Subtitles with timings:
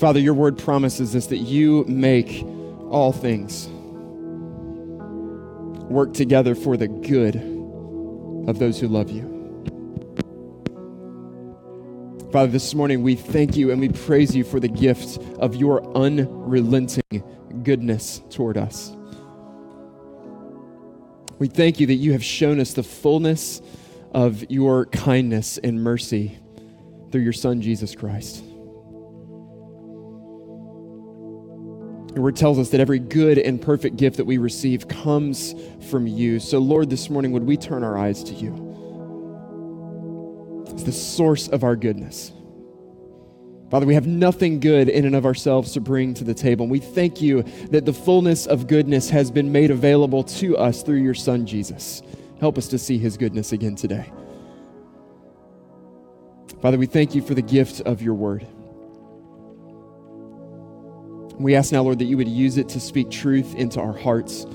[0.00, 2.42] Father, your word promises us that you make
[2.88, 3.68] all things
[5.90, 7.36] work together for the good
[8.48, 9.28] of those who love you.
[12.32, 15.84] Father, this morning we thank you and we praise you for the gift of your
[15.94, 17.22] unrelenting
[17.62, 18.96] goodness toward us.
[21.38, 23.60] We thank you that you have shown us the fullness
[24.12, 26.38] of your kindness and mercy
[27.12, 28.44] through your Son, Jesus Christ.
[32.14, 35.54] Your word tells us that every good and perfect gift that we receive comes
[35.90, 36.40] from you.
[36.40, 38.66] So, Lord, this morning, would we turn our eyes to you?
[40.70, 42.32] It's the source of our goodness.
[43.70, 46.64] Father, we have nothing good in and of ourselves to bring to the table.
[46.64, 50.82] And we thank you that the fullness of goodness has been made available to us
[50.82, 52.02] through your Son, Jesus.
[52.40, 54.10] Help us to see his goodness again today.
[56.60, 58.44] Father, we thank you for the gift of your word.
[61.40, 64.46] We ask now, Lord, that you would use it to speak truth into our hearts.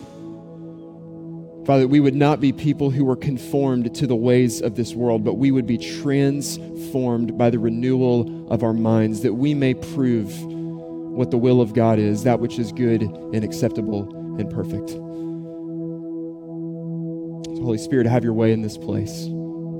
[1.66, 5.23] Father, we would not be people who were conformed to the ways of this world,
[5.23, 10.31] but we would be transformed by the renewal of our minds, that we may prove
[10.45, 14.91] what the will of God is, that which is good and acceptable and perfect.
[14.91, 15.00] So
[17.63, 19.28] Holy Spirit, have your way in this place.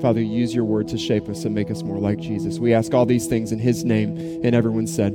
[0.02, 2.58] Father, use your word to shape us and make us more like Jesus.
[2.58, 5.14] We ask all these things in his name, and everyone said,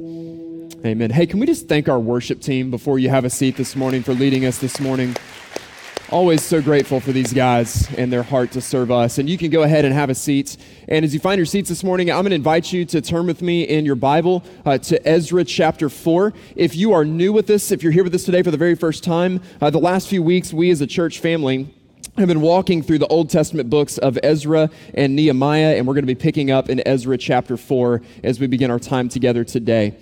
[0.79, 1.11] Amen.
[1.11, 4.03] Hey, can we just thank our worship team before you have a seat this morning
[4.03, 5.15] for leading us this morning?
[6.11, 9.19] Always so grateful for these guys and their heart to serve us.
[9.19, 10.57] And you can go ahead and have a seat.
[10.89, 13.27] And as you find your seats this morning, I'm going to invite you to turn
[13.27, 16.33] with me in your Bible uh, to Ezra chapter 4.
[16.57, 18.75] If you are new with this, if you're here with us today for the very
[18.75, 21.75] first time, uh, the last few weeks, we as a church family,
[22.17, 26.07] have been walking through the Old Testament books of Ezra and Nehemiah, and we're going
[26.07, 29.97] to be picking up in Ezra chapter 4 as we begin our time together today.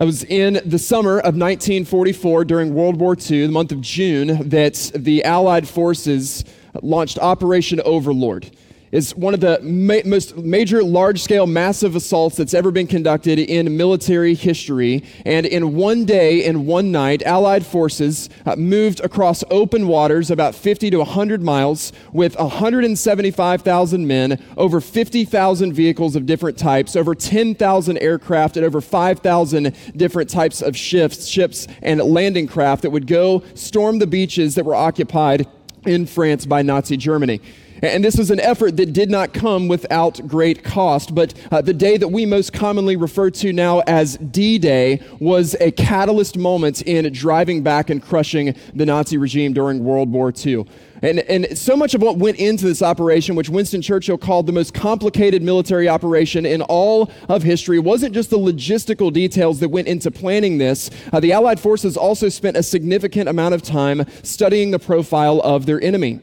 [0.00, 4.48] I was in the summer of 1944 during World War II, the month of June,
[4.48, 6.42] that the Allied forces
[6.80, 8.50] launched Operation Overlord
[8.92, 13.38] is one of the ma- most major, large scale, massive assaults that's ever been conducted
[13.38, 15.04] in military history.
[15.24, 20.54] And in one day, in one night, Allied forces uh, moved across open waters about
[20.54, 27.98] 50 to 100 miles with 175,000 men, over 50,000 vehicles of different types, over 10,000
[27.98, 33.42] aircraft, and over 5,000 different types of ships, ships and landing craft that would go
[33.54, 35.46] storm the beaches that were occupied
[35.86, 37.40] in France by Nazi Germany.
[37.82, 41.14] And this was an effort that did not come without great cost.
[41.14, 45.56] But uh, the day that we most commonly refer to now as D Day was
[45.60, 50.66] a catalyst moment in driving back and crushing the Nazi regime during World War II.
[51.02, 54.52] And, and so much of what went into this operation, which Winston Churchill called the
[54.52, 59.88] most complicated military operation in all of history, wasn't just the logistical details that went
[59.88, 60.90] into planning this.
[61.12, 65.64] Uh, the Allied forces also spent a significant amount of time studying the profile of
[65.64, 66.20] their enemy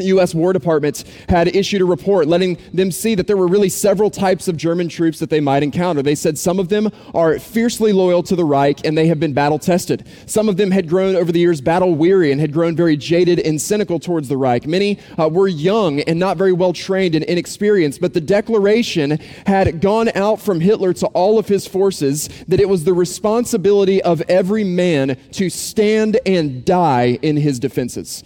[0.00, 0.34] the U.S.
[0.34, 4.48] War Department had issued a report letting them see that there were really several types
[4.48, 6.02] of German troops that they might encounter.
[6.02, 9.32] They said some of them are fiercely loyal to the Reich and they have been
[9.32, 10.06] battle tested.
[10.26, 13.38] Some of them had grown over the years battle weary and had grown very jaded
[13.40, 14.66] and cynical towards the Reich.
[14.66, 19.80] Many uh, were young and not very well trained and inexperienced, but the declaration had
[19.80, 24.22] gone out from Hitler to all of his forces that it was the responsibility of
[24.28, 28.24] every man to stand and die in his defenses.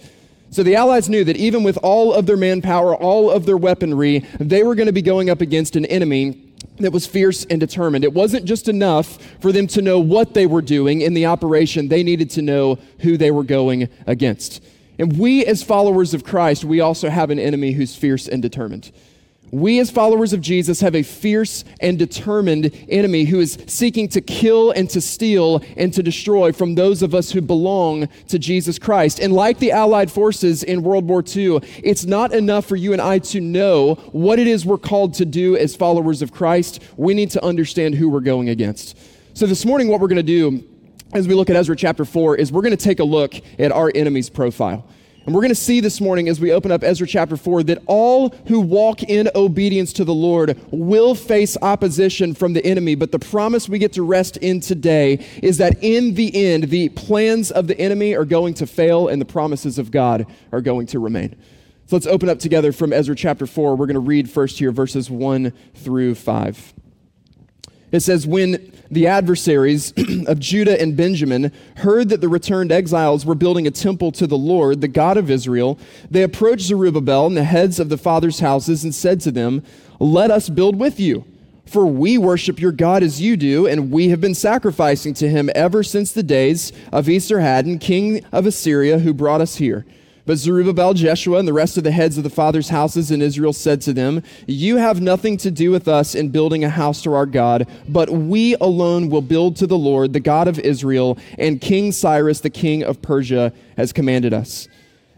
[0.55, 4.19] So the Allies knew that even with all of their manpower, all of their weaponry,
[4.39, 8.05] they were going to be going up against an enemy that was fierce and determined.
[8.05, 11.89] It wasn't just enough for them to know what they were doing in the operation,
[11.89, 14.63] they needed to know who they were going against.
[14.97, 18.93] And we, as followers of Christ, we also have an enemy who's fierce and determined.
[19.51, 24.21] We, as followers of Jesus, have a fierce and determined enemy who is seeking to
[24.21, 28.79] kill and to steal and to destroy from those of us who belong to Jesus
[28.79, 29.19] Christ.
[29.19, 33.01] And like the Allied forces in World War II, it's not enough for you and
[33.01, 36.81] I to know what it is we're called to do as followers of Christ.
[36.97, 38.97] We need to understand who we're going against.
[39.33, 40.63] So, this morning, what we're going to do
[41.13, 43.71] as we look at Ezra chapter 4 is we're going to take a look at
[43.71, 44.85] our enemy's profile.
[45.25, 47.81] And we're going to see this morning as we open up Ezra chapter 4 that
[47.87, 52.93] all who walk in obedience to the Lord will face opposition from the enemy.
[52.93, 56.89] But the promise we get to rest in today is that in the end, the
[56.89, 60.85] plans of the enemy are going to fail and the promises of God are going
[60.87, 61.35] to remain.
[61.87, 63.75] So let's open up together from Ezra chapter 4.
[63.75, 66.73] We're going to read first here verses 1 through 5.
[67.91, 69.93] It says, When the adversaries
[70.27, 74.37] of Judah and Benjamin heard that the returned exiles were building a temple to the
[74.37, 75.79] Lord, the God of Israel,
[76.09, 79.63] they approached Zerubbabel and the heads of the fathers' houses and said to them,
[79.99, 81.25] Let us build with you.
[81.65, 85.49] For we worship your God as you do, and we have been sacrificing to him
[85.55, 89.83] ever since the days of Esarhaddon, king of Assyria, who brought us here.
[90.25, 93.53] But Zerubbabel, Jeshua, and the rest of the heads of the fathers' houses in Israel
[93.53, 97.13] said to them, You have nothing to do with us in building a house to
[97.13, 101.61] our God, but we alone will build to the Lord, the God of Israel, and
[101.61, 104.67] King Cyrus, the king of Persia, has commanded us.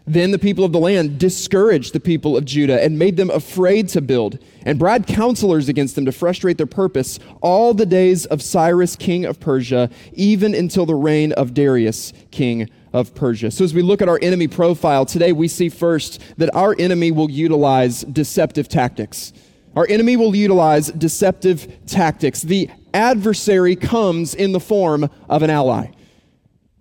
[0.06, 3.88] Then the people of the land discouraged the people of Judah and made them afraid
[3.90, 8.42] to build, and bribed counselors against them to frustrate their purpose all the days of
[8.42, 12.68] Cyrus, king of Persia, even until the reign of Darius, king
[12.98, 13.50] of Persia.
[13.50, 17.12] So, as we look at our enemy profile today, we see first that our enemy
[17.12, 19.32] will utilize deceptive tactics.
[19.76, 22.42] Our enemy will utilize deceptive tactics.
[22.42, 25.92] The adversary comes in the form of an ally.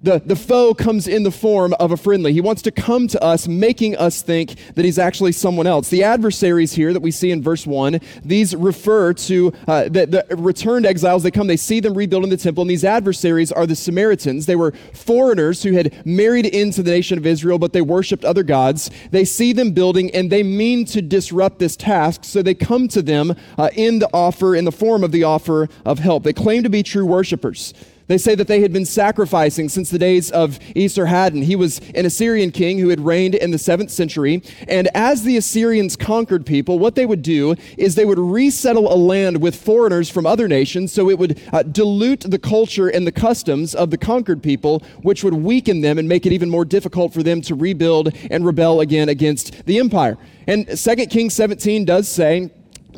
[0.04, 2.32] The, the foe comes in the form of a friendly.
[2.32, 5.90] He wants to come to us, making us think that he's actually someone else.
[5.90, 10.36] The adversaries here that we see in verse 1, these refer to uh, the, the
[10.36, 11.24] returned exiles.
[11.24, 14.46] They come, they see them rebuilding the temple, and these adversaries are the Samaritans.
[14.46, 18.44] They were foreigners who had married into the nation of Israel, but they worshiped other
[18.44, 18.92] gods.
[19.10, 23.02] They see them building, and they mean to disrupt this task, so they come to
[23.02, 26.22] them uh, in the offer, in the form of the offer of help.
[26.22, 27.74] They claim to be true worshipers.
[28.08, 31.44] They say that they had been sacrificing since the days of Esarhaddon.
[31.44, 34.42] He was an Assyrian king who had reigned in the 7th century.
[34.68, 38.96] And as the Assyrians conquered people, what they would do is they would resettle a
[38.96, 43.12] land with foreigners from other nations so it would uh, dilute the culture and the
[43.12, 47.14] customs of the conquered people, which would weaken them and make it even more difficult
[47.14, 50.18] for them to rebuild and rebel again against the empire.
[50.48, 52.52] And 2 Kings 17 does say,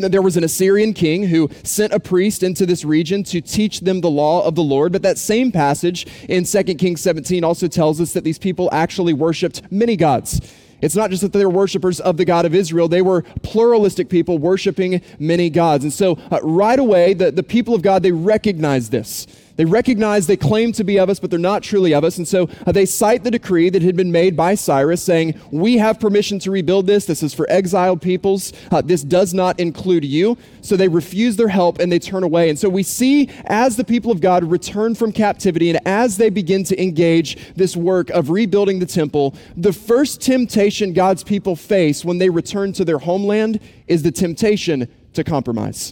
[0.08, 4.02] there was an Assyrian king who sent a priest into this region to teach them
[4.02, 4.92] the law of the Lord.
[4.92, 9.14] But that same passage in 2 Kings 17 also tells us that these people actually
[9.14, 10.40] worshiped many gods.
[10.82, 14.10] It's not just that they were worshipers of the God of Israel, they were pluralistic
[14.10, 15.84] people worshiping many gods.
[15.84, 19.28] And so, uh, right away, the, the people of God, they recognize this.
[19.60, 22.18] They recognize they claim to be of us, but they're not truly of us.
[22.18, 25.80] And so uh, they cite the decree that had been made by Cyrus saying, We
[25.80, 27.04] have permission to rebuild this.
[27.04, 28.54] This is for exiled peoples.
[28.72, 30.38] Uh, this does not include you.
[30.62, 32.50] So they refuse their help and they turn away.
[32.50, 36.30] And so we see as the people of God return from captivity and as they
[36.30, 42.06] begin to engage this work of rebuilding the temple, the first temptation God's people face
[42.06, 45.92] when they return to their homeland is the temptation to compromise.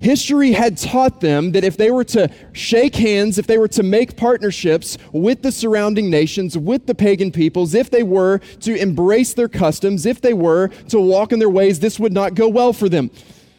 [0.00, 3.82] History had taught them that if they were to shake hands, if they were to
[3.82, 9.32] make partnerships with the surrounding nations, with the pagan peoples, if they were to embrace
[9.34, 12.72] their customs, if they were to walk in their ways, this would not go well
[12.72, 13.10] for them.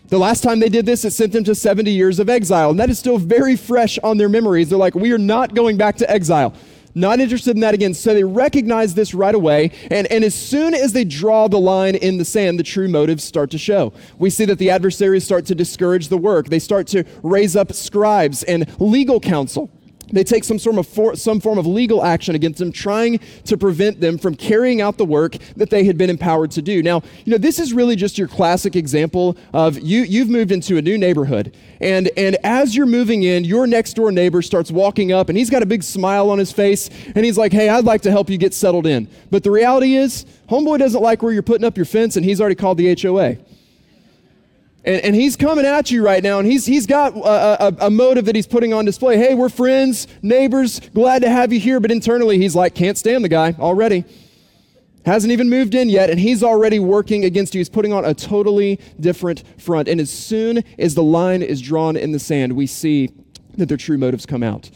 [0.09, 2.79] The last time they did this, it sent them to 70 years of exile, and
[2.79, 4.69] that is still very fresh on their memories.
[4.69, 6.53] They're like, we are not going back to exile.
[6.97, 7.93] Not interested in that again.
[7.93, 9.71] So they recognize this right away.
[9.91, 13.23] And, and as soon as they draw the line in the sand, the true motives
[13.23, 13.93] start to show.
[14.17, 17.71] We see that the adversaries start to discourage the work, they start to raise up
[17.71, 19.69] scribes and legal counsel
[20.11, 23.57] they take some sort of for, some form of legal action against them, trying to
[23.57, 26.81] prevent them from carrying out the work that they had been empowered to do.
[26.81, 30.77] Now, you know, this is really just your classic example of you you've moved into
[30.77, 35.11] a new neighborhood, and and as you're moving in, your next door neighbor starts walking
[35.11, 37.85] up, and he's got a big smile on his face, and he's like, "Hey, I'd
[37.85, 41.33] like to help you get settled in." But the reality is, homeboy doesn't like where
[41.33, 43.37] you're putting up your fence, and he's already called the HOA.
[44.87, 47.89] And, and he's coming at you right now, and he's, he's got a, a, a
[47.91, 49.17] motive that he's putting on display.
[49.17, 51.81] Hey, we're friends, neighbors, glad to have you here.
[51.81, 54.05] But internally, he's like, can't stand the guy already.
[55.05, 57.59] Hasn't even moved in yet, and he's already working against you.
[57.59, 59.89] He's putting on a totally different front.
[59.89, 63.11] And as soon as the line is drawn in the sand, we see
[63.57, 64.69] that their true motives come out.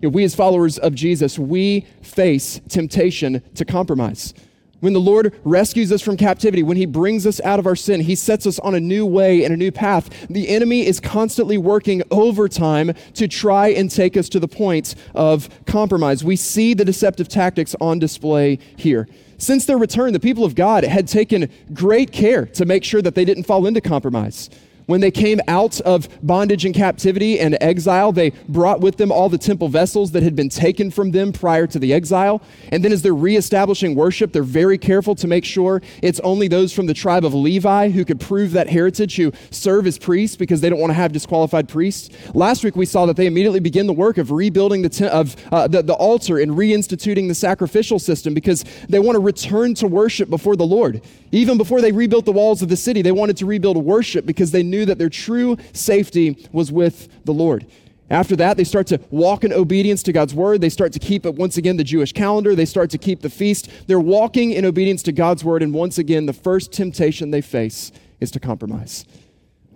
[0.00, 4.32] You know, we, as followers of Jesus, we face temptation to compromise.
[4.80, 8.00] When the Lord rescues us from captivity, when He brings us out of our sin,
[8.00, 10.08] He sets us on a new way and a new path.
[10.28, 15.48] The enemy is constantly working overtime to try and take us to the point of
[15.66, 16.22] compromise.
[16.22, 19.08] We see the deceptive tactics on display here.
[19.36, 23.14] Since their return, the people of God had taken great care to make sure that
[23.14, 24.50] they didn't fall into compromise.
[24.88, 29.28] When they came out of bondage and captivity and exile, they brought with them all
[29.28, 32.40] the temple vessels that had been taken from them prior to the exile.
[32.72, 36.72] And then, as they're reestablishing worship, they're very careful to make sure it's only those
[36.72, 40.62] from the tribe of Levi who could prove that heritage who serve as priests because
[40.62, 42.08] they don't want to have disqualified priests.
[42.34, 45.36] Last week, we saw that they immediately begin the work of rebuilding the, te- of,
[45.52, 49.86] uh, the, the altar and reinstituting the sacrificial system because they want to return to
[49.86, 51.02] worship before the Lord.
[51.30, 54.50] Even before they rebuilt the walls of the city, they wanted to rebuild worship because
[54.50, 57.66] they knew knew that their true safety was with the Lord.
[58.10, 60.62] After that, they start to walk in obedience to God's word.
[60.62, 62.54] They start to keep, once again, the Jewish calendar.
[62.54, 63.68] They start to keep the feast.
[63.86, 65.62] They're walking in obedience to God's word.
[65.62, 69.04] And once again, the first temptation they face is to compromise.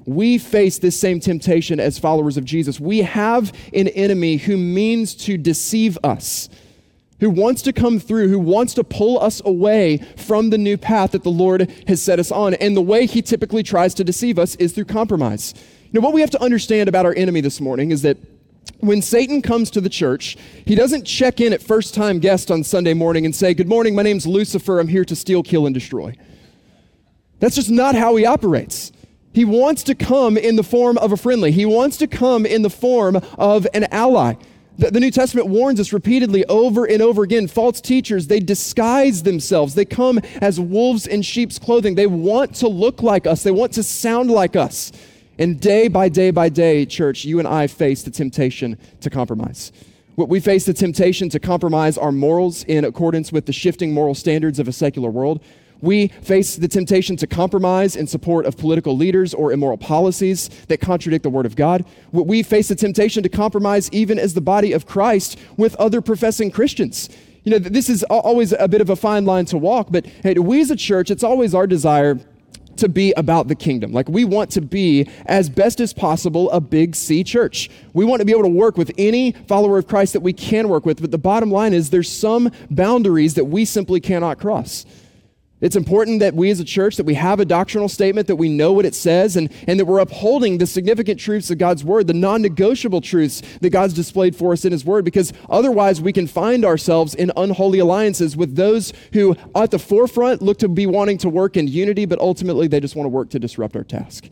[0.07, 2.81] we face this same temptation as followers of Jesus.
[2.81, 6.49] We have an enemy who means to deceive us,
[7.23, 11.12] who wants to come through, who wants to pull us away from the new path
[11.12, 12.55] that the Lord has set us on.
[12.55, 15.55] And the way he typically tries to deceive us is through compromise.
[15.93, 18.19] Now, what we have to understand about our enemy this morning is that
[18.81, 20.37] when Satan comes to the church,
[20.67, 23.95] he doesn't check in at first time guest on Sunday morning and say, Good morning,
[23.95, 26.17] my name's Lucifer, I'm here to steal, kill, and destroy.
[27.38, 28.91] That's just not how he operates.
[29.33, 31.52] He wants to come in the form of a friendly.
[31.52, 34.35] He wants to come in the form of an ally.
[34.79, 37.47] The, the, New Testament warns us repeatedly over and over again.
[37.47, 39.75] False teachers, they disguise themselves.
[39.75, 41.95] They come as wolves in sheep's clothing.
[41.95, 44.93] They want to look like us, they want to sound like us.
[45.38, 49.73] And day by day by day, church, you and I face the temptation to compromise.
[50.17, 54.59] We face the temptation to compromise our morals in accordance with the shifting moral standards
[54.59, 55.43] of a secular world.
[55.83, 60.81] We face the temptation to compromise in support of political leaders or immoral policies that
[60.81, 61.85] contradict the Word of God.
[62.12, 66.51] We face the temptation to compromise even as the body of Christ with other professing
[66.51, 67.11] Christians.
[67.43, 70.35] You know, this is always a bit of a fine line to walk, but hey,
[70.35, 72.21] we as a church, it's always our desire
[72.77, 73.93] to be about the kingdom.
[73.93, 77.69] Like we want to be, as best as possible, a big C church.
[77.93, 80.69] We want to be able to work with any follower of Christ that we can
[80.69, 84.87] work with, but the bottom line is there's some boundaries that we simply cannot cross.
[85.62, 88.49] It's important that we as a church that we have a doctrinal statement that we
[88.49, 92.09] know what it says and, and that we're upholding the significant truths of God's word,
[92.09, 96.26] the non-negotiable truths that God's displayed for us in his word because otherwise we can
[96.26, 101.16] find ourselves in unholy alliances with those who at the forefront look to be wanting
[101.19, 104.28] to work in unity but ultimately they just want to work to disrupt our task.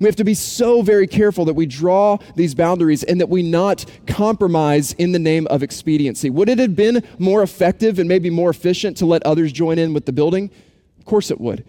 [0.00, 3.42] We have to be so very careful that we draw these boundaries and that we
[3.42, 6.30] not compromise in the name of expediency.
[6.30, 9.94] Would it have been more effective and maybe more efficient to let others join in
[9.94, 10.50] with the building?
[10.98, 11.64] Of course it would.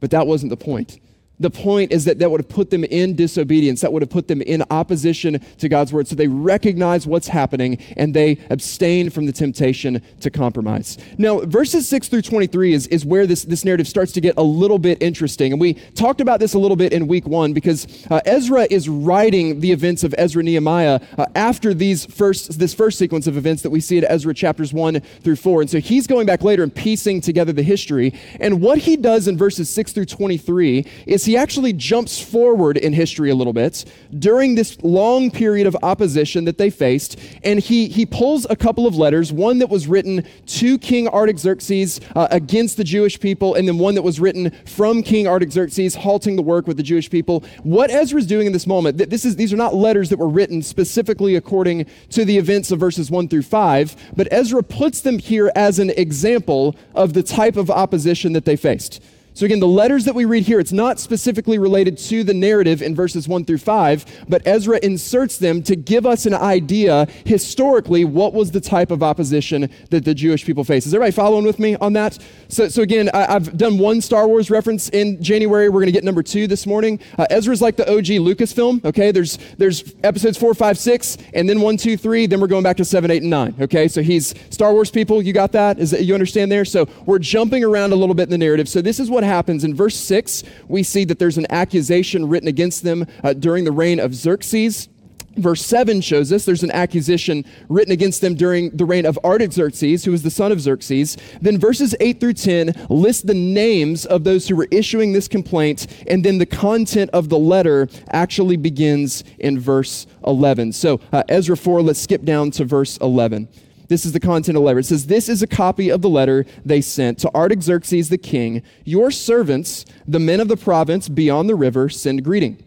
[0.00, 1.00] But that wasn't the point.
[1.38, 3.82] The point is that that would have put them in disobedience.
[3.82, 6.08] That would have put them in opposition to God's word.
[6.08, 10.96] So they recognize what's happening and they abstain from the temptation to compromise.
[11.18, 14.42] Now, verses 6 through 23 is, is where this, this narrative starts to get a
[14.42, 15.52] little bit interesting.
[15.52, 18.88] And we talked about this a little bit in week one because uh, Ezra is
[18.88, 23.62] writing the events of Ezra Nehemiah uh, after these first, this first sequence of events
[23.62, 25.62] that we see at Ezra chapters 1 through 4.
[25.62, 28.14] And so he's going back later and piecing together the history.
[28.40, 32.92] And what he does in verses 6 through 23 is he actually jumps forward in
[32.92, 33.84] history a little bit
[34.18, 38.86] during this long period of opposition that they faced, and he, he pulls a couple
[38.86, 43.66] of letters, one that was written to King Artaxerxes uh, against the Jewish people, and
[43.68, 47.44] then one that was written from King Artaxerxes halting the work with the Jewish people.
[47.62, 50.28] What Ezra is doing in this moment, this is, these are not letters that were
[50.28, 55.18] written specifically according to the events of verses 1 through 5, but Ezra puts them
[55.18, 59.02] here as an example of the type of opposition that they faced.
[59.36, 62.80] So, again, the letters that we read here, it's not specifically related to the narrative
[62.80, 68.06] in verses 1 through 5, but Ezra inserts them to give us an idea historically
[68.06, 70.86] what was the type of opposition that the Jewish people faced.
[70.86, 72.16] Is everybody following with me on that?
[72.48, 75.68] So, so again, I, have done one Star Wars reference in January.
[75.68, 76.98] We're going to get number two this morning.
[77.18, 79.10] Uh, Ezra's like the OG Lucasfilm, okay?
[79.10, 82.78] There's, there's episodes 4, 5, 6, and then 1, 2, 3, then we're going back
[82.78, 83.86] to 7, 8, and 9, okay?
[83.86, 85.20] So he's Star Wars people.
[85.20, 85.78] You got that?
[85.78, 86.64] Is that, you understand there?
[86.64, 88.66] So we're jumping around a little bit in the narrative.
[88.66, 89.64] So this is what happens.
[89.64, 93.72] In verse 6, we see that there's an accusation written against them uh, during the
[93.72, 94.88] reign of Xerxes.
[95.36, 100.04] Verse 7 shows us there's an accusation written against them during the reign of Artaxerxes,
[100.04, 101.16] who was the son of Xerxes.
[101.42, 105.86] Then verses 8 through 10 list the names of those who were issuing this complaint,
[106.06, 110.72] and then the content of the letter actually begins in verse 11.
[110.72, 113.48] So, uh, Ezra 4, let's skip down to verse 11.
[113.88, 114.80] This is the content of the letter.
[114.80, 118.62] It says, This is a copy of the letter they sent to Artaxerxes the king.
[118.84, 122.62] Your servants, the men of the province beyond the river, send greeting.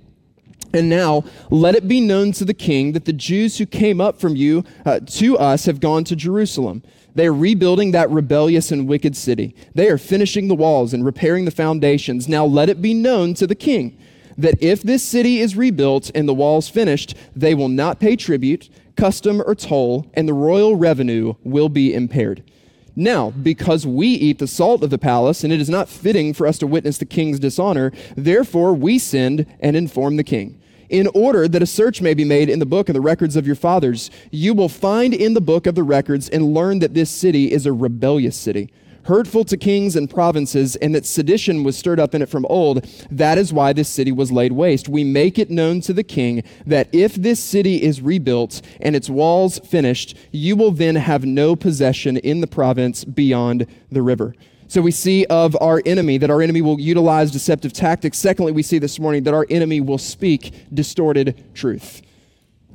[0.74, 4.20] And now let it be known to the king that the Jews who came up
[4.20, 6.84] from you uh, to us have gone to Jerusalem.
[7.16, 9.56] They are rebuilding that rebellious and wicked city.
[9.74, 12.30] They are finishing the walls and repairing the foundations.
[12.30, 13.98] Now let it be known to the king
[14.38, 18.70] that if this city is rebuilt and the walls finished, they will not pay tribute
[19.00, 22.44] custom, or toll, and the royal revenue will be impaired.
[22.96, 26.46] Now, because we eat the salt of the palace, and it is not fitting for
[26.46, 30.62] us to witness the king's dishonor, therefore we send and inform the king.
[30.90, 33.48] In order that a search may be made in the book of the records of
[33.48, 37.10] your fathers, you will find in the book of the records and learn that this
[37.10, 38.70] city is a rebellious city
[39.10, 42.86] hurtful to kings and provinces, and that sedition was stirred up in it from old.
[43.10, 44.88] That is why this city was laid waste.
[44.88, 49.10] We make it known to the king that if this city is rebuilt and its
[49.10, 54.36] walls finished, you will then have no possession in the province beyond the river.
[54.68, 58.20] So we see of our enemy that our enemy will utilize deceptive tactics.
[58.20, 62.04] Secondly, we see this morning that our enemy will speak distorted truth.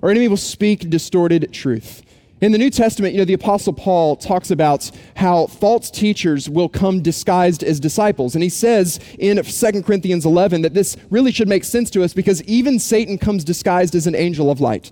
[0.02, 2.02] Our enemy will speak distorted truth.
[2.40, 6.68] In the New Testament, you know, the Apostle Paul talks about how false teachers will
[6.68, 8.34] come disguised as disciples.
[8.34, 12.12] And he says in 2 Corinthians 11 that this really should make sense to us
[12.12, 14.90] because even Satan comes disguised as an angel of light.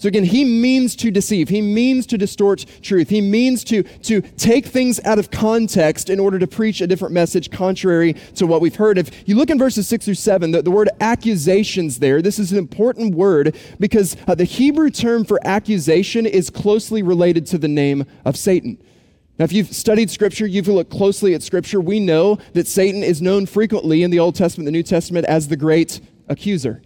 [0.00, 1.50] So again, he means to deceive.
[1.50, 3.10] He means to distort truth.
[3.10, 7.12] He means to, to take things out of context in order to preach a different
[7.12, 8.96] message contrary to what we've heard.
[8.96, 12.50] If you look in verses six through seven, the, the word accusations there, this is
[12.50, 17.68] an important word because uh, the Hebrew term for accusation is closely related to the
[17.68, 18.82] name of Satan.
[19.38, 23.20] Now, if you've studied Scripture, you've looked closely at Scripture, we know that Satan is
[23.20, 26.80] known frequently in the Old Testament, the New Testament, as the great accuser.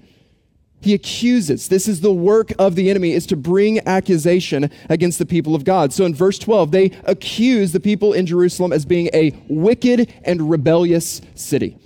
[0.85, 1.69] He accuses.
[1.69, 5.65] This is the work of the enemy is to bring accusation against the people of
[5.65, 5.95] God.
[5.95, 10.51] So in verse 12, they accuse the people in Jerusalem as being a wicked and
[10.51, 11.79] rebellious city.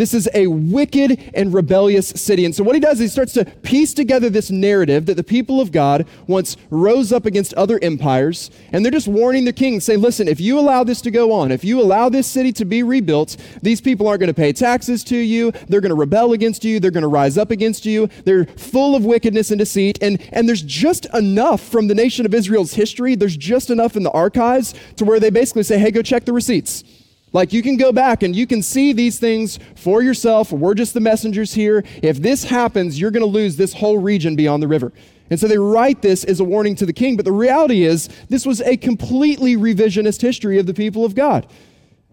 [0.00, 2.46] This is a wicked and rebellious city.
[2.46, 5.22] And so, what he does is he starts to piece together this narrative that the
[5.22, 8.50] people of God once rose up against other empires.
[8.72, 11.52] And they're just warning the king, say, listen, if you allow this to go on,
[11.52, 15.04] if you allow this city to be rebuilt, these people aren't going to pay taxes
[15.04, 15.52] to you.
[15.68, 16.80] They're going to rebel against you.
[16.80, 18.08] They're going to rise up against you.
[18.24, 19.98] They're full of wickedness and deceit.
[20.00, 24.04] And, and there's just enough from the nation of Israel's history, there's just enough in
[24.04, 26.84] the archives to where they basically say, hey, go check the receipts.
[27.32, 30.50] Like you can go back and you can see these things for yourself.
[30.50, 31.84] We're just the messengers here.
[32.02, 34.92] If this happens, you're going to lose this whole region beyond the river.
[35.30, 37.16] And so they write this as a warning to the king.
[37.16, 41.46] But the reality is, this was a completely revisionist history of the people of God.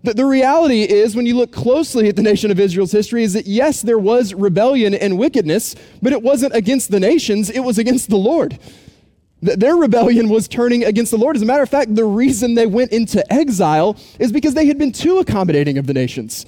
[0.03, 3.33] The, the reality is, when you look closely at the nation of Israel's history, is
[3.33, 7.79] that yes, there was rebellion and wickedness, but it wasn't against the nations, it was
[7.79, 8.59] against the Lord.
[9.41, 11.35] Their rebellion was turning against the Lord.
[11.35, 14.79] As a matter of fact, the reason they went into exile is because they had
[14.79, 16.45] been too accommodating of the nations.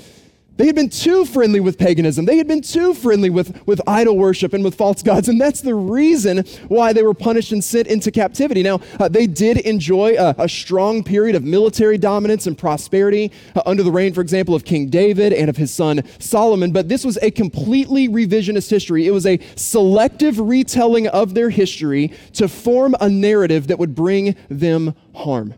[0.60, 2.25] They had been too friendly with paganism.
[2.25, 5.30] They had been too friendly with, with idol worship and with false gods.
[5.30, 8.62] And that's the reason why they were punished and sent into captivity.
[8.62, 13.62] Now, uh, they did enjoy a, a, strong period of military dominance and prosperity uh,
[13.65, 16.74] under the reign, for example, of King David and of his son Solomon.
[16.74, 19.08] But this was a completely revisionist history.
[19.08, 24.36] It was a selective retelling of their history to form a narrative that would bring
[24.50, 25.54] them harm.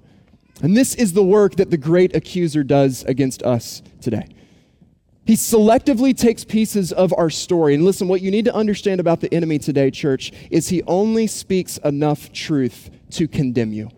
[0.61, 4.27] And this is the work that the great accuser does against us today.
[5.25, 7.75] He selectively takes pieces of our story.
[7.75, 11.27] And listen, what you need to understand about the enemy today, church, is he only
[11.27, 13.89] speaks enough truth to condemn you.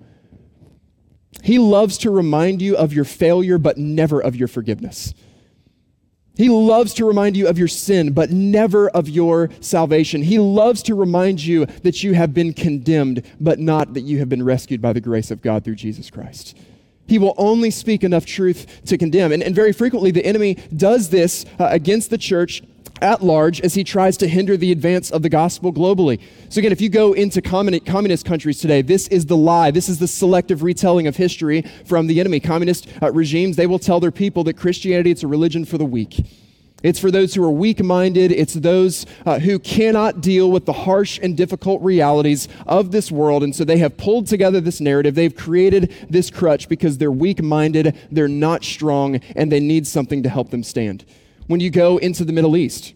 [1.42, 5.14] He loves to remind you of your failure, but never of your forgiveness.
[6.36, 10.24] He loves to remind you of your sin, but never of your salvation.
[10.24, 14.30] He loves to remind you that you have been condemned, but not that you have
[14.30, 16.58] been rescued by the grace of God through Jesus Christ.
[17.08, 19.32] He will only speak enough truth to condemn.
[19.32, 22.64] And, and very frequently, the enemy does this uh, against the church
[23.02, 26.22] at large as he tries to hinder the advance of the gospel globally.
[26.50, 29.72] So, again, if you go into communist countries today, this is the lie.
[29.72, 32.40] This is the selective retelling of history from the enemy.
[32.40, 35.86] Communist uh, regimes, they will tell their people that Christianity is a religion for the
[35.86, 36.26] weak.
[36.84, 38.32] It's for those who are weak minded.
[38.34, 43.42] It's those uh, who cannot deal with the harsh and difficult realities of this world.
[43.42, 45.16] And so they have pulled together this narrative.
[45.16, 50.22] They've created this crutch because they're weak minded, they're not strong, and they need something
[50.24, 51.06] to help them stand.
[51.48, 52.94] When you go into the Middle East,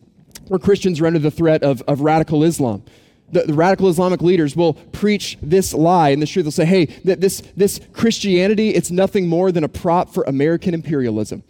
[0.47, 2.83] where Christians are under the threat of, of radical Islam,
[3.31, 6.45] the, the, radical Islamic leaders will preach this lie and this truth.
[6.45, 11.43] They'll say, hey, this, this Christianity, it's nothing more than a prop for American imperialism.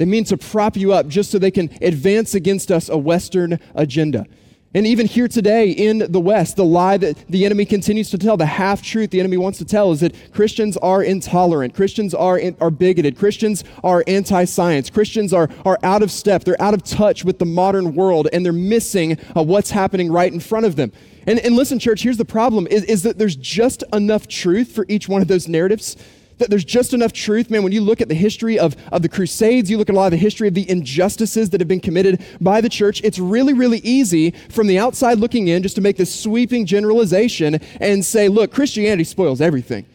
[0.00, 3.60] They mean to prop you up just so they can advance against us a Western
[3.74, 4.24] agenda.
[4.72, 8.38] And even here today in the West, the lie that the enemy continues to tell,
[8.38, 11.74] the half truth the enemy wants to tell, is that Christians are intolerant.
[11.74, 13.18] Christians are, in, are bigoted.
[13.18, 14.88] Christians are anti science.
[14.88, 16.44] Christians are, are out of step.
[16.44, 20.32] They're out of touch with the modern world, and they're missing uh, what's happening right
[20.32, 20.92] in front of them.
[21.26, 24.86] And, and listen, church, here's the problem is, is that there's just enough truth for
[24.88, 25.94] each one of those narratives
[26.40, 27.62] that there's just enough truth, man.
[27.62, 30.06] When you look at the history of, of the Crusades, you look at a lot
[30.06, 33.52] of the history of the injustices that have been committed by the church, it's really,
[33.52, 38.28] really easy from the outside looking in just to make this sweeping generalization and say,
[38.28, 39.86] look, Christianity spoils everything.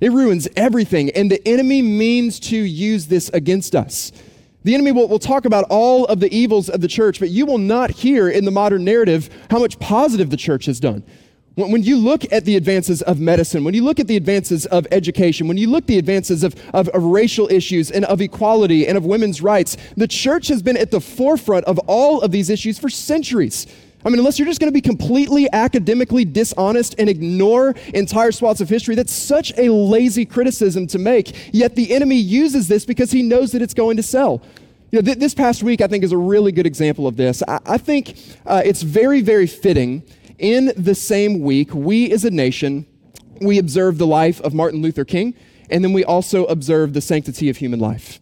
[0.00, 1.10] It ruins everything.
[1.10, 4.12] And the enemy means to use this against us.
[4.64, 7.46] The enemy will, will talk about all of the evils of the church, but you
[7.46, 11.02] will not hear in the modern narrative how much positive the church has done.
[11.68, 14.86] When you look at the advances of medicine, when you look at the advances of
[14.90, 18.86] education, when you look at the advances of, of, of, racial issues and of equality
[18.86, 22.48] and of women's rights, the church has been at the forefront of all of these
[22.48, 23.66] issues for centuries.
[24.04, 28.62] I mean, unless you're just going to be completely academically dishonest and ignore entire swaths
[28.62, 31.52] of history, that's such a lazy criticism to make.
[31.52, 34.42] Yet the enemy uses this because he knows that it's going to sell.
[34.90, 37.42] You know, th- this past week, I think, is a really good example of this.
[37.46, 40.02] I, I think uh, it's very, very fitting.
[40.40, 42.86] In the same week, we as a nation,
[43.42, 45.34] we observe the life of Martin Luther King,
[45.68, 48.18] and then we also observe the sanctity of human life.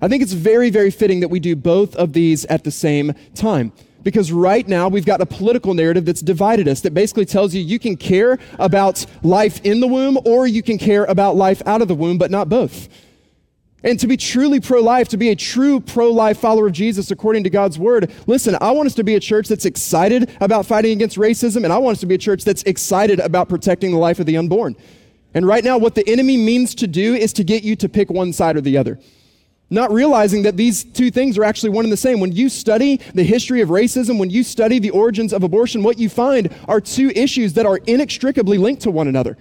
[0.00, 3.12] I think it's very, very fitting that we do both of these at the same
[3.34, 3.70] time.
[4.02, 7.60] Because right now we've got a political narrative that's divided us that basically tells you
[7.62, 11.82] you can care about life in the womb or you can care about life out
[11.82, 12.88] of the womb, but not both.
[13.84, 17.10] And to be truly pro life, to be a true pro life follower of Jesus
[17.10, 20.66] according to God's word, listen, I want us to be a church that's excited about
[20.66, 23.90] fighting against racism, and I want us to be a church that's excited about protecting
[23.90, 24.76] the life of the unborn.
[25.34, 28.10] And right now, what the enemy means to do is to get you to pick
[28.10, 28.98] one side or the other
[29.72, 32.20] not realizing that these two things are actually one and the same.
[32.20, 35.98] When you study the history of racism, when you study the origins of abortion, what
[35.98, 39.38] you find are two issues that are inextricably linked to one another.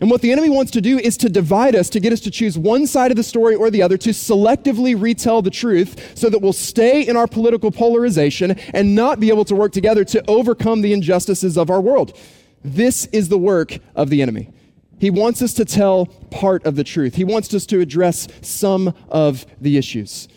[0.00, 2.30] And what the enemy wants to do is to divide us, to get us to
[2.30, 6.30] choose one side of the story or the other, to selectively retell the truth so
[6.30, 10.22] that we'll stay in our political polarization and not be able to work together to
[10.30, 12.16] overcome the injustices of our world.
[12.62, 14.52] This is the work of the enemy.
[15.00, 17.14] He wants us to tell part of the truth.
[17.14, 20.28] He wants us to address some of the issues.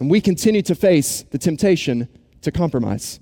[0.00, 2.08] And we continue to face the temptation
[2.42, 3.20] to compromise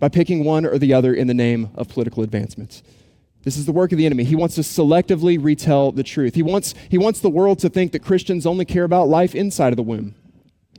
[0.00, 2.82] by picking one or the other in the name of political advancement.
[3.48, 4.24] This is the work of the enemy.
[4.24, 6.34] He wants to selectively retell the truth.
[6.34, 9.72] He wants, he wants the world to think that Christians only care about life inside
[9.72, 10.14] of the womb.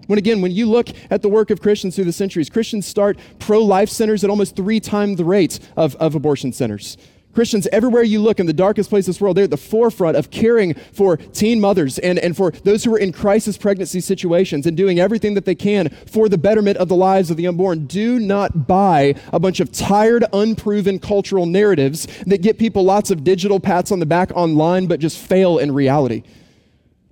[0.05, 3.17] When again, when you look at the work of Christians through the centuries, Christians start
[3.39, 6.95] pro life centers at almost three times the rate of, of abortion centers.
[7.33, 10.17] Christians, everywhere you look in the darkest place of this world, they're at the forefront
[10.17, 14.65] of caring for teen mothers and, and for those who are in crisis pregnancy situations
[14.65, 17.85] and doing everything that they can for the betterment of the lives of the unborn.
[17.85, 23.23] Do not buy a bunch of tired, unproven cultural narratives that get people lots of
[23.23, 26.23] digital pats on the back online but just fail in reality.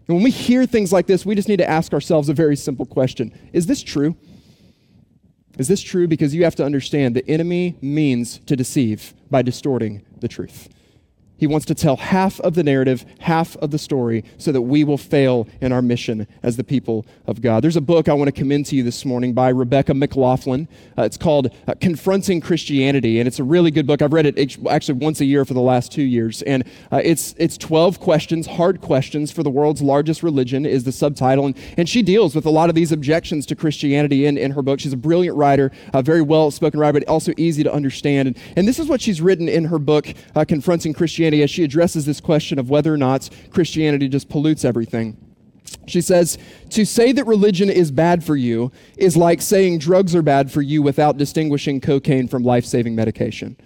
[0.08, 2.56] And when we hear things like this, we just need to ask ourselves a very
[2.56, 4.16] simple question Is this true?
[5.60, 6.08] Is this true?
[6.08, 10.70] Because you have to understand the enemy means to deceive by distorting the truth.
[11.38, 14.84] He wants to tell half of the narrative, half of the story, so that we
[14.84, 17.64] will fail in our mission as the people of God.
[17.64, 20.68] There's a book I want to commend to you this morning by Rebecca McLaughlin.
[20.98, 24.02] Uh, it's called uh, Confronting Christianity, and it's a really good book.
[24.02, 27.36] I've read it actually once a year for the last two years, and uh, it's
[27.38, 31.88] it's 12 questions, hard questions for the world's largest religion is the subtitle, and, and
[31.88, 34.80] she deals with a lot of these objections to Christianity in, in her book.
[34.80, 38.30] She's a brilliant writer, a very well-spoken writer, but also easy to understand.
[38.30, 41.50] And, and this is what she's written in her book, uh, Confronting Christianity Christianity as
[41.50, 45.18] she addresses this question of whether or not Christianity just pollutes everything.
[45.86, 46.38] She says,
[46.70, 50.62] To say that religion is bad for you is like saying drugs are bad for
[50.62, 53.58] you without distinguishing cocaine from life saving medication.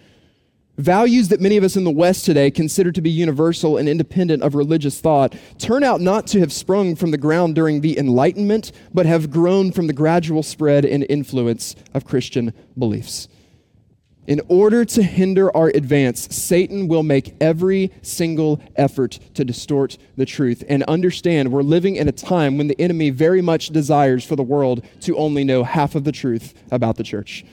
[0.78, 4.42] Values that many of us in the West today consider to be universal and independent
[4.42, 8.72] of religious thought turn out not to have sprung from the ground during the Enlightenment,
[8.92, 13.28] but have grown from the gradual spread and influence of Christian beliefs.
[14.28, 20.28] In order to hinder our advance, Satan will make every single effort to distort the
[20.28, 20.64] truth.
[20.70, 24.44] And understand, we're living in a time when the enemy very much desires for the
[24.44, 27.44] world to only know half of the truth about the church.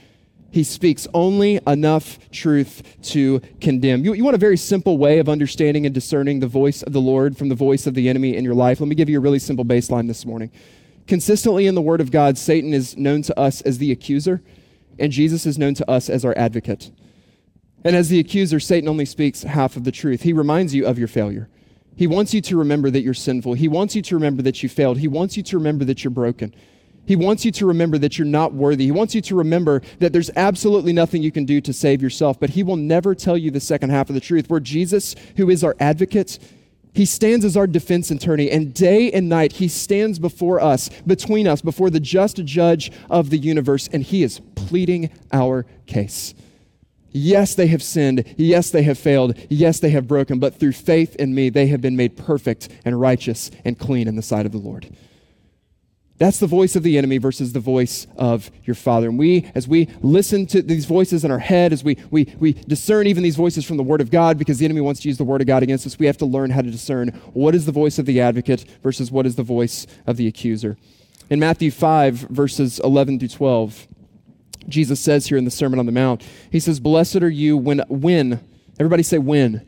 [0.50, 4.04] He speaks only enough truth to condemn.
[4.04, 7.00] You, you want a very simple way of understanding and discerning the voice of the
[7.00, 8.81] Lord from the voice of the enemy in your life?
[8.81, 10.50] Let me give you a really simple baseline this morning.
[11.07, 14.42] Consistently in the Word of God, Satan is known to us as the accuser
[14.98, 16.90] and Jesus is known to us as our advocate.
[17.84, 20.22] And as the accuser, Satan only speaks half of the truth.
[20.22, 21.48] He reminds you of your failure.
[21.96, 23.54] He wants you to remember that you're sinful.
[23.54, 24.98] He wants you to remember that you failed.
[24.98, 26.54] He wants you to remember that you're broken.
[27.06, 28.84] He wants you to remember that you're not worthy.
[28.84, 32.38] He wants you to remember that there's absolutely nothing you can do to save yourself,
[32.38, 35.48] but he will never tell you the second half of the truth, where Jesus, who
[35.48, 36.38] is our advocate,
[36.98, 41.46] he stands as our defense attorney, and day and night he stands before us, between
[41.46, 46.34] us, before the just judge of the universe, and he is pleading our case.
[47.12, 48.24] Yes, they have sinned.
[48.37, 49.38] Yes, they have failed.
[49.48, 50.40] Yes, they have broken.
[50.40, 54.16] But through faith in me, they have been made perfect and righteous and clean in
[54.16, 54.88] the sight of the Lord.
[56.18, 59.09] That's the voice of the enemy versus the voice of your Father.
[59.09, 62.54] And we, as we listen to these voices in our head, as we, we, we
[62.54, 65.16] discern even these voices from the Word of God, because the enemy wants to use
[65.16, 67.66] the Word of God against us, we have to learn how to discern what is
[67.66, 70.76] the voice of the advocate versus what is the voice of the accuser.
[71.31, 73.87] In Matthew 5, verses 11 through 12,
[74.68, 77.78] Jesus says here in the Sermon on the Mount, He says, Blessed are you when,
[77.88, 78.40] when,
[78.81, 79.67] everybody say when.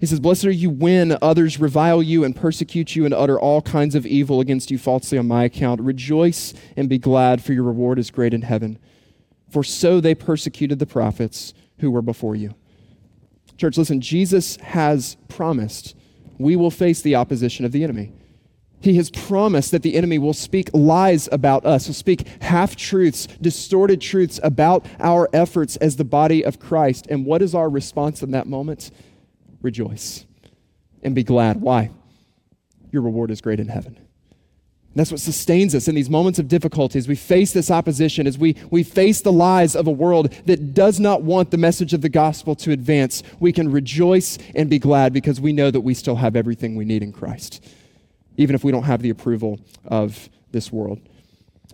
[0.00, 3.60] He says, Blessed are you when others revile you and persecute you and utter all
[3.60, 5.82] kinds of evil against you falsely on my account.
[5.82, 8.78] Rejoice and be glad, for your reward is great in heaven.
[9.50, 12.54] for so they persecuted the prophets who were before you.
[13.56, 15.94] Church, listen, Jesus has promised
[16.38, 18.12] we will face the opposition of the enemy.
[18.80, 23.26] He has promised that the enemy will speak lies about us, will speak half truths,
[23.42, 27.06] distorted truths about our efforts as the body of Christ.
[27.10, 28.90] And what is our response in that moment?
[29.62, 30.26] Rejoice
[31.02, 31.60] and be glad.
[31.60, 31.90] Why?
[32.90, 33.96] Your reward is great in heaven.
[33.96, 38.26] And that's what sustains us in these moments of difficulty as we face this opposition,
[38.26, 41.94] as we, we face the lies of a world that does not want the message
[41.94, 43.22] of the gospel to advance.
[43.38, 46.84] We can rejoice and be glad because we know that we still have everything we
[46.84, 47.64] need in Christ,
[48.36, 51.00] even if we don't have the approval of this world.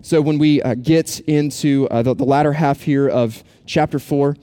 [0.02, 4.30] So when we uh, get into uh, the, the, latter half here of chapter 4,
[4.30, 4.34] uh,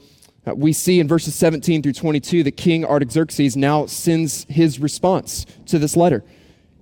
[0.46, 5.46] Uh, we see in verses 17 through 22 that King Artaxerxes now sends his response
[5.68, 6.24] to this letter.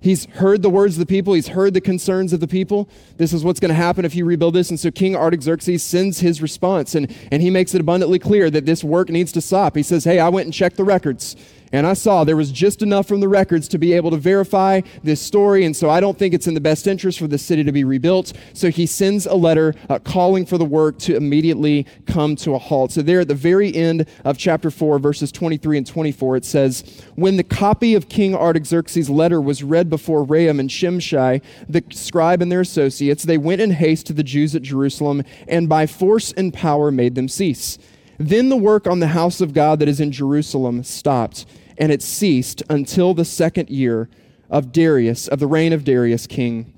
[0.02, 1.32] He's heard the words of the people.
[1.34, 2.88] He's heard the concerns of the people.
[3.18, 4.68] This is what's going to happen if you rebuild this.
[4.68, 8.66] And so King Artaxerxes sends his response, and, and he makes it abundantly clear that
[8.66, 9.76] this work needs to stop.
[9.76, 11.36] He says, Hey, I went and checked the records.
[11.72, 14.82] And I saw there was just enough from the records to be able to verify
[15.02, 15.64] this story.
[15.64, 17.82] And so I don't think it's in the best interest for the city to be
[17.82, 18.34] rebuilt.
[18.52, 22.58] So he sends a letter uh, calling for the work to immediately come to a
[22.58, 22.92] halt.
[22.92, 27.02] So there at the very end of chapter 4, verses 23 and 24, it says,
[27.14, 32.42] When the copy of King Artaxerxes' letter was read before Rehum and Shimshai, the scribe
[32.42, 36.32] and their associates, they went in haste to the Jews at Jerusalem and by force
[36.32, 37.78] and power made them cease.
[38.18, 41.46] Then the work on the house of God that is in Jerusalem stopped
[41.78, 44.08] and it ceased until the second year
[44.50, 46.72] of Darius, of the reign of Darius, king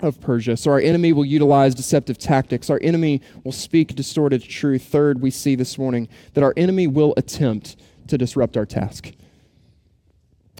[0.00, 0.56] of Persia.
[0.56, 2.70] So our enemy will utilize deceptive tactics.
[2.70, 4.84] Our enemy will speak distorted truth.
[4.84, 7.76] Third, we see this morning that our enemy will attempt
[8.08, 9.12] to disrupt our task.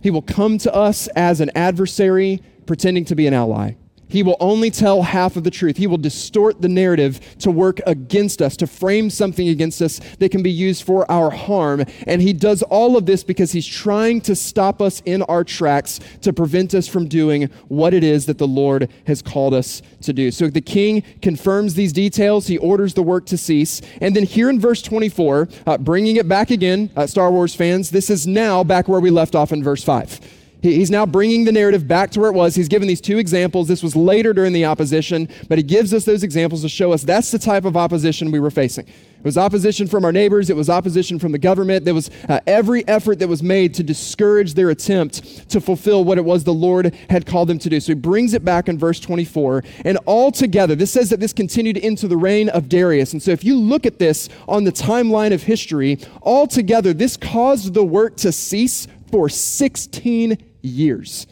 [0.03, 3.75] He will come to us as an adversary pretending to be an ally.
[4.11, 5.77] He will only tell half of the truth.
[5.77, 10.31] He will distort the narrative to work against us, to frame something against us that
[10.31, 11.85] can be used for our harm.
[12.07, 16.01] And he does all of this because he's trying to stop us in our tracks
[16.23, 20.13] to prevent us from doing what it is that the Lord has called us to
[20.13, 20.31] do.
[20.31, 22.47] So the king confirms these details.
[22.47, 23.81] He orders the work to cease.
[24.01, 27.91] And then here in verse 24, uh, bringing it back again, uh, Star Wars fans,
[27.91, 30.40] this is now back where we left off in verse 5.
[30.63, 32.55] He's now bringing the narrative back to where it was.
[32.55, 33.69] He's given these two examples.
[33.69, 37.03] This was later during the opposition, but he gives us those examples to show us
[37.03, 38.87] that's the type of opposition we were facing.
[38.87, 41.85] It was opposition from our neighbors, it was opposition from the government.
[41.85, 46.17] There was uh, every effort that was made to discourage their attempt to fulfill what
[46.17, 47.81] it was the Lord had called them to do.
[47.81, 49.63] So he brings it back in verse 24.
[49.85, 53.13] And all together, this says that this continued into the reign of Darius.
[53.13, 57.19] And so if you look at this on the timeline of history, all together, this
[57.19, 61.27] caused the work to cease for 16 years.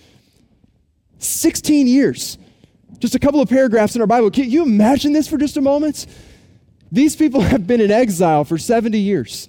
[1.18, 2.38] 16 years.
[2.98, 4.30] Just a couple of paragraphs in our Bible.
[4.30, 6.06] Can you imagine this for just a moment?
[6.90, 9.48] These people have been in exile for 70 years.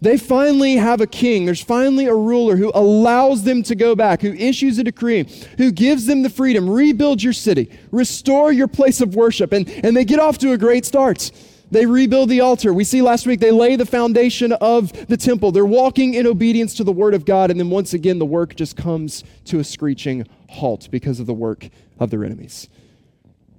[0.00, 1.46] They finally have a king.
[1.46, 5.72] There's finally a ruler who allows them to go back, who issues a decree, who
[5.72, 9.52] gives them the freedom rebuild your city, restore your place of worship.
[9.52, 11.30] And, and they get off to a great start.
[11.74, 12.72] They rebuild the altar.
[12.72, 15.50] We see last week they lay the foundation of the temple.
[15.50, 17.50] They're walking in obedience to the word of God.
[17.50, 21.34] And then once again, the work just comes to a screeching halt because of the
[21.34, 22.68] work of their enemies.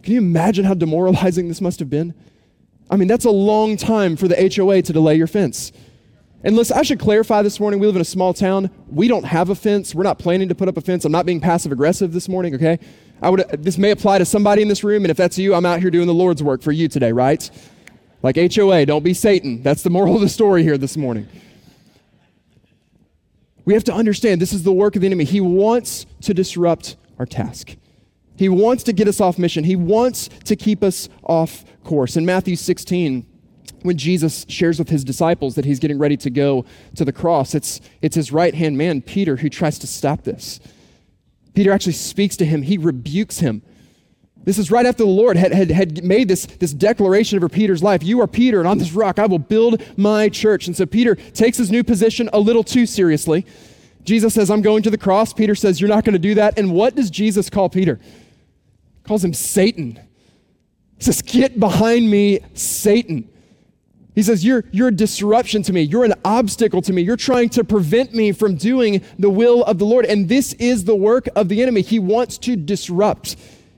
[0.02, 2.14] Can you imagine how demoralizing this must have been?
[2.90, 5.74] I mean, that's a long time for the HOA to delay your fence.
[6.42, 8.70] And listen, I should clarify this morning we live in a small town.
[8.88, 9.94] We don't have a fence.
[9.94, 11.04] We're not planning to put up a fence.
[11.04, 12.80] I'm not being passive aggressive this morning, okay?
[13.22, 15.66] I would, this may apply to somebody in this room, and if that's you, I'm
[15.66, 17.50] out here doing the Lord's work for you today, right?
[18.26, 19.62] Like HOA, don't be Satan.
[19.62, 21.28] That's the moral of the story here this morning.
[23.66, 25.26] We have to understand this is the work of the enemy.
[25.26, 27.76] He wants to disrupt our task.
[28.36, 29.64] He wants to get us off mission.
[29.64, 32.18] He wants to keep us off course.
[32.18, 33.28] In Matthew 16,
[33.84, 37.54] when Jesus shares with his disciples that he's getting ready to go to the cross,
[37.54, 40.60] it's, it's his right hand man, Peter, who tries to stop this.
[41.54, 43.62] Peter actually speaks to him, he rebukes him.
[44.46, 47.82] This is right after the Lord had, had, had made this, this declaration over Peter's
[47.82, 48.04] life.
[48.04, 50.68] You are Peter, and on this rock I will build my church.
[50.68, 53.46] And so Peter takes his new position a little too seriously.
[54.04, 55.34] Jesus says, I'm going to the cross.
[55.34, 56.60] Peter says, You're not going to do that.
[56.60, 58.00] And what does Jesus call Peter?
[58.00, 60.00] He calls him Satan.
[60.98, 63.30] He says, Get behind me, Satan.
[64.14, 65.82] He says, you're, you're a disruption to me.
[65.82, 67.02] You're an obstacle to me.
[67.02, 70.06] You're trying to prevent me from doing the will of the Lord.
[70.06, 71.82] And this is the work of the enemy.
[71.82, 73.36] He wants to disrupt.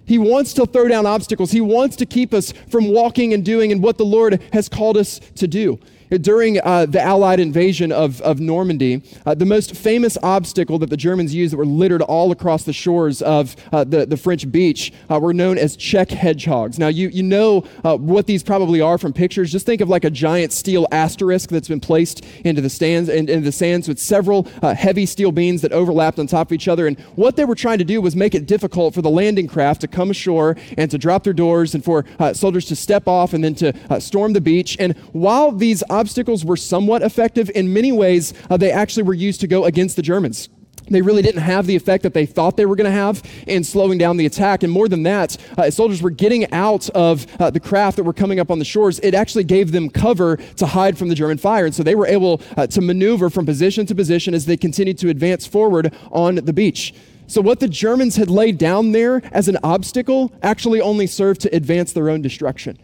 [0.08, 1.52] He wants to throw down obstacles.
[1.52, 4.98] He wants to keep us from walking and doing and what the Lord has called
[4.98, 5.80] us to do.
[6.10, 10.98] During uh, the Allied invasion of, of Normandy, uh, the most famous obstacle that the
[10.98, 14.94] Germans used that were littered all across the shores of uh, the, the French beach
[15.10, 16.80] uh, were known as Czech hedgehogs.
[16.80, 19.52] Now, you, you know uh, what these probably are from pictures.
[19.52, 23.30] Just think of like a giant steel asterisk that's been placed into the stands and
[23.30, 26.70] into the sands with several uh, heavy steel beams that overlapped on top of each
[26.70, 26.88] other.
[26.88, 29.82] And what they were trying to do was make it difficult for the landing craft
[29.82, 33.44] to come ashore and to drop their doors and for soldiers to step off and
[33.44, 34.78] then to storm the beach.
[34.80, 37.50] And while these obstacles were somewhat effective.
[37.56, 40.50] In many ways, uh, they actually were used to go against the Germans.
[40.90, 43.64] They really didn't have the effect that they thought they were going to have in
[43.64, 44.64] slowing down the attack.
[44.64, 48.14] And more than that, uh, soldiers were getting out of uh, the craft that were
[48.14, 49.00] coming up on the shores.
[49.00, 51.66] It actually gave them cover to hide from the German fire.
[51.66, 54.98] And so they were able uh, to maneuver from position to position as they continued
[55.00, 56.94] to advance forward on the beach.
[57.30, 61.54] So, what the Germans had laid down there as an obstacle actually only served to
[61.54, 62.78] advance their own destruction.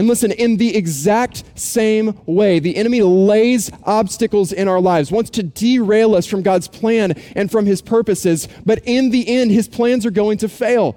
[0.00, 5.28] And listen, in the exact same way, the enemy lays obstacles in our lives, wants
[5.32, 9.68] to derail us from God's plan and from his purposes, but in the end, his
[9.68, 10.96] plans are going to fail.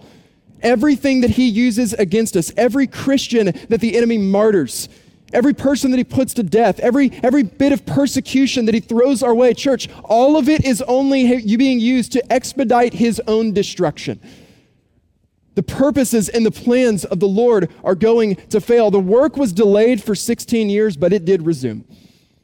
[0.61, 4.87] Everything that he uses against us, every Christian that the enemy martyrs,
[5.33, 9.21] every person that he puts to death, every, every bit of persecution that he throws
[9.21, 13.51] our way, church, all of it is only you being used to expedite his own
[13.51, 14.21] destruction.
[15.55, 18.89] The purposes and the plans of the Lord are going to fail.
[18.89, 21.85] The work was delayed for 16 years, but it did resume.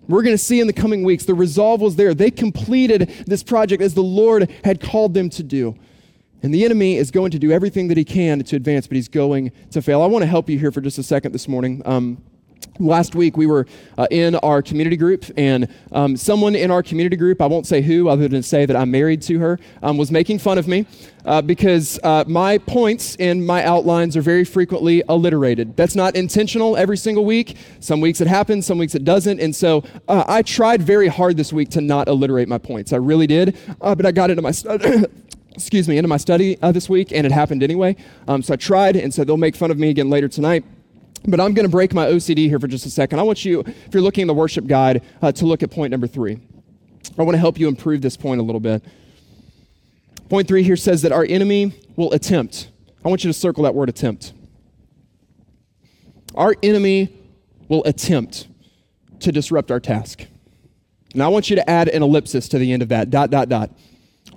[0.07, 2.13] We're going to see in the coming weeks the resolve was there.
[2.13, 5.77] They completed this project as the Lord had called them to do.
[6.41, 9.09] And the enemy is going to do everything that he can to advance, but he's
[9.09, 10.01] going to fail.
[10.01, 11.81] I want to help you here for just a second this morning.
[11.85, 12.23] Um,
[12.79, 17.17] Last week, we were uh, in our community group, and um, someone in our community
[17.17, 20.11] group, I won't say who, other than say that I'm married to her, um, was
[20.11, 20.85] making fun of me
[21.25, 25.75] uh, because uh, my points in my outlines are very frequently alliterated.
[25.75, 27.57] That's not intentional every single week.
[27.81, 29.41] Some weeks it happens, some weeks it doesn't.
[29.41, 32.93] And so uh, I tried very hard this week to not alliterate my points.
[32.93, 35.05] I really did, uh, but I got into my study.
[35.53, 37.93] excuse me, into my study uh, this week, and it happened anyway.
[38.29, 40.63] Um, so I tried, and so they'll make fun of me again later tonight.
[41.27, 43.19] But I'm going to break my OCD here for just a second.
[43.19, 45.91] I want you, if you're looking in the worship guide, uh, to look at point
[45.91, 46.39] number three.
[47.17, 48.83] I want to help you improve this point a little bit.
[50.29, 52.69] Point three here says that our enemy will attempt.
[53.03, 54.33] I want you to circle that word attempt.
[56.35, 57.13] Our enemy
[57.67, 58.47] will attempt
[59.21, 60.25] to disrupt our task.
[61.15, 63.49] Now I want you to add an ellipsis to the end of that, dot, dot,
[63.49, 63.71] dot.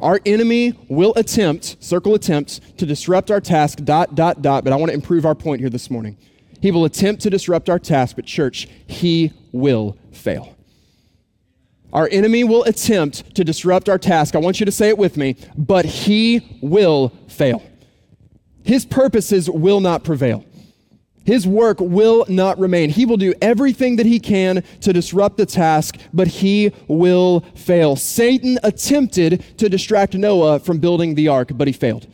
[0.01, 4.77] Our enemy will attempt, circle attempt, to disrupt our task, dot, dot, dot, but I
[4.77, 6.17] want to improve our point here this morning.
[6.63, 10.57] He will attempt to disrupt our task, but church, he will fail.
[11.93, 14.37] Our enemy will attempt to disrupt our task.
[14.37, 17.65] I want you to say it with me, but he will fail.
[18.63, 20.47] His purposes will not prevail.
[21.25, 22.91] His work will not remain.
[22.91, 27.97] He will do everything that he can to disrupt the task, but he will fail.
[27.97, 32.07] Satan attempted to distract Noah from building the ark, but he failed.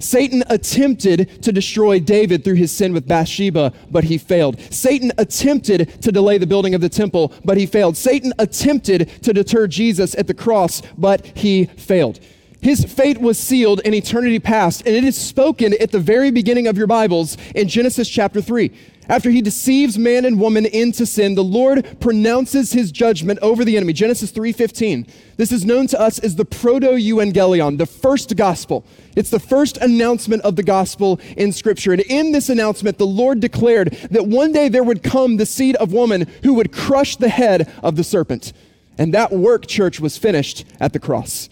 [0.00, 4.60] Satan attempted to destroy David through his sin with Bathsheba, but he failed.
[4.72, 7.96] Satan attempted to delay the building of the temple, but he failed.
[7.96, 12.18] Satan attempted to deter Jesus at the cross, but he failed.
[12.62, 16.66] His fate was sealed in eternity past, and it is spoken at the very beginning
[16.66, 18.70] of your Bibles in Genesis chapter 3.
[19.08, 23.76] After he deceives man and woman into sin, the Lord pronounces his judgment over the
[23.76, 23.92] enemy.
[23.92, 25.04] Genesis 3:15.
[25.36, 28.84] This is known to us as the proto-evangelium, the first gospel.
[29.16, 31.92] It's the first announcement of the gospel in scripture.
[31.92, 35.74] And in this announcement, the Lord declared that one day there would come the seed
[35.76, 38.52] of woman who would crush the head of the serpent.
[38.96, 41.48] And that work, church, was finished at the cross.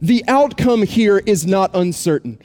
[0.00, 2.38] The outcome here is not uncertain.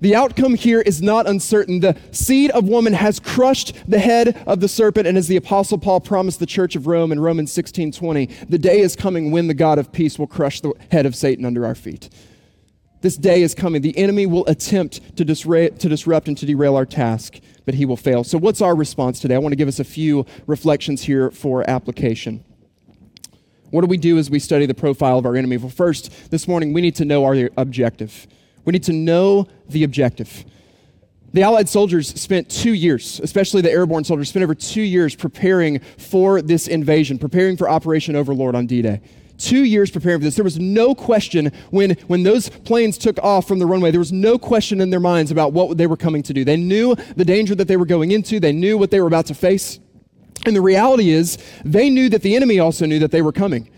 [0.00, 1.80] The outcome here is not uncertain.
[1.80, 5.76] The seed of woman has crushed the head of the serpent, and as the apostle
[5.76, 9.54] Paul promised the church of Rome in Romans 16:20, the day is coming when the
[9.54, 12.10] God of peace will crush the head of Satan under our feet.
[13.00, 13.82] This day is coming.
[13.82, 17.84] The enemy will attempt to, disra- to disrupt and to derail our task, but he
[17.84, 18.22] will fail.
[18.22, 19.34] So, what's our response today?
[19.34, 22.44] I want to give us a few reflections here for application.
[23.70, 25.56] What do we do as we study the profile of our enemy?
[25.56, 28.28] Well, first, this morning, we need to know our objective.
[28.68, 30.44] We need to know the objective.
[31.32, 35.78] The Allied soldiers spent two years, especially the airborne soldiers, spent over two years preparing
[35.96, 39.00] for this invasion, preparing for Operation Overlord on D Day.
[39.38, 40.34] Two years preparing for this.
[40.34, 44.12] There was no question when, when those planes took off from the runway, there was
[44.12, 46.44] no question in their minds about what they were coming to do.
[46.44, 49.24] They knew the danger that they were going into, they knew what they were about
[49.26, 49.80] to face.
[50.44, 53.70] And the reality is, they knew that the enemy also knew that they were coming.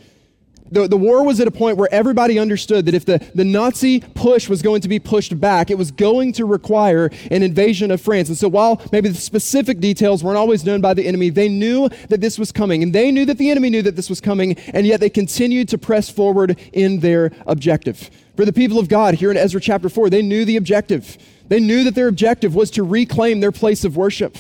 [0.73, 4.01] The, the war was at a point where everybody understood that if the, the Nazi
[4.01, 8.01] push was going to be pushed back, it was going to require an invasion of
[8.01, 8.29] France.
[8.29, 11.89] And so, while maybe the specific details weren't always known by the enemy, they knew
[12.09, 12.83] that this was coming.
[12.83, 15.69] And they knew that the enemy knew that this was coming, and yet they continued
[15.71, 18.11] to press forward in their objective.
[18.37, 21.19] For the people of God here in Ezra chapter 4, they knew the objective.
[21.49, 24.39] They knew that their objective was to reclaim their place of worship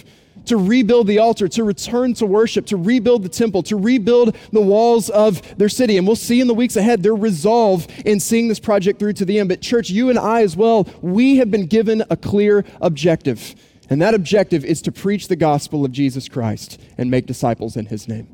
[0.50, 4.60] to rebuild the altar, to return to worship, to rebuild the temple, to rebuild the
[4.60, 5.96] walls of their city.
[5.96, 9.24] And we'll see in the weeks ahead their resolve in seeing this project through to
[9.24, 9.48] the end.
[9.48, 13.54] But, church, you and I as well, we have been given a clear objective.
[13.88, 17.86] And that objective is to preach the gospel of Jesus Christ and make disciples in
[17.86, 18.28] his name.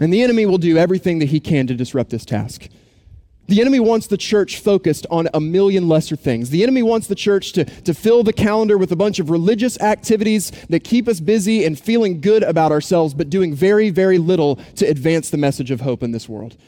[0.00, 2.68] And the enemy will do everything that he can to disrupt this task.
[3.48, 6.50] The enemy wants the church focused on a million lesser things.
[6.50, 9.80] The enemy wants the church to, to fill the calendar with a bunch of religious
[9.80, 14.56] activities that keep us busy and feeling good about ourselves, but doing very, very little
[14.76, 16.58] to advance the message of hope in this world.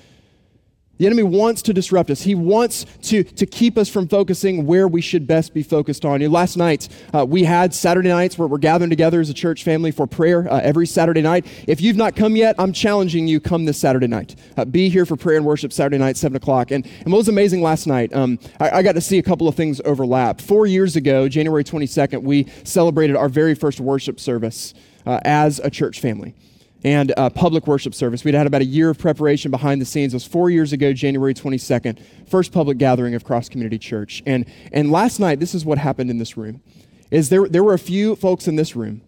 [1.00, 2.20] The enemy wants to disrupt us.
[2.20, 6.20] He wants to, to keep us from focusing where we should best be focused on.
[6.20, 9.34] You know, last night, uh, we had Saturday nights where we're gathering together as a
[9.34, 11.46] church family for prayer uh, every Saturday night.
[11.66, 14.36] If you've not come yet, I'm challenging you, come this Saturday night.
[14.58, 16.70] Uh, be here for prayer and worship Saturday night, 7 o'clock.
[16.70, 19.48] And, and what was amazing last night, um, I, I got to see a couple
[19.48, 20.38] of things overlap.
[20.38, 24.74] Four years ago, January 22nd, we celebrated our very first worship service
[25.06, 26.34] uh, as a church family
[26.82, 28.24] and a public worship service.
[28.24, 30.14] We'd had about a year of preparation behind the scenes.
[30.14, 34.22] It was four years ago, January 22nd, first public gathering of Cross Community Church.
[34.26, 36.62] And, and last night, this is what happened in this room,
[37.10, 39.02] is there, there were a few folks in this room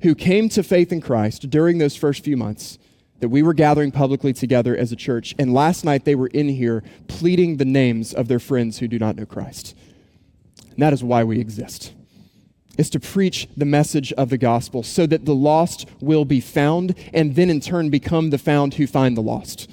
[0.00, 2.78] who came to faith in Christ during those first few months
[3.20, 5.34] that we were gathering publicly together as a church.
[5.38, 8.98] And last night, they were in here pleading the names of their friends who do
[8.98, 9.74] not know Christ.
[10.70, 11.94] And that is why we exist
[12.76, 16.94] is to preach the message of the gospel so that the lost will be found
[17.12, 19.70] and then in turn become the found who find the lost.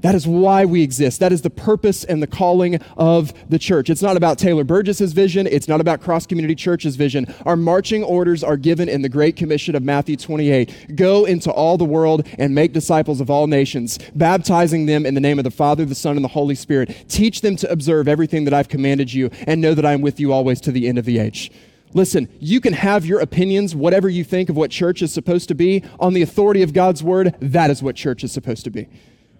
[0.00, 1.18] That is why we exist.
[1.18, 3.90] That is the purpose and the calling of the church.
[3.90, 5.48] It's not about Taylor Burgess's vision.
[5.48, 7.26] It's not about Cross Community Church's vision.
[7.44, 10.94] Our marching orders are given in the Great Commission of Matthew 28.
[10.94, 15.20] Go into all the world and make disciples of all nations, baptizing them in the
[15.20, 17.04] name of the Father, the Son, and the Holy Spirit.
[17.08, 20.20] Teach them to observe everything that I've commanded you and know that I am with
[20.20, 21.50] you always to the end of the age.
[21.94, 25.54] Listen, you can have your opinions, whatever you think of what church is supposed to
[25.54, 27.34] be, on the authority of God's word.
[27.40, 28.88] That is what church is supposed to be.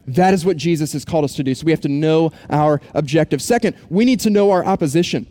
[0.07, 1.55] That is what Jesus has called us to do.
[1.55, 3.43] So we have to know our objective.
[3.43, 5.27] Second, we need to know our opposition.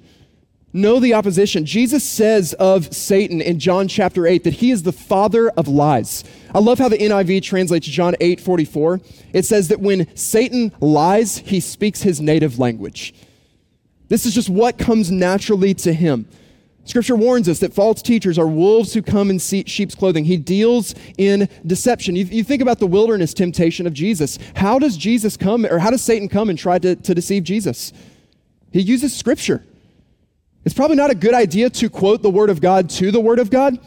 [0.71, 1.65] Know the opposition.
[1.65, 6.23] Jesus says of Satan in John chapter 8 that he is the father of lies.
[6.53, 9.01] I love how the NIV translates John 8 44.
[9.33, 13.15] It says that when Satan lies, he speaks his native language.
[14.09, 16.27] This is just what comes naturally to him.
[16.87, 20.23] Scripture warns us that false teachers are wolves who come in sheep's clothing.
[20.23, 22.15] He deals in deception.
[22.15, 24.39] You, you, think about the wilderness temptation of Jesus.
[24.55, 27.91] How does Jesus come, or how does Satan come and try to, to deceive Jesus?
[28.71, 29.65] He uses Scripture.
[30.63, 33.39] It's probably not a good idea to quote the Word of God to the Word
[33.39, 33.77] of God.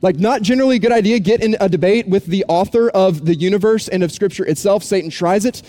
[0.00, 1.20] Like, not generally a good idea.
[1.20, 4.82] Get in a debate with the author of the universe and of Scripture itself.
[4.82, 5.62] Satan tries it.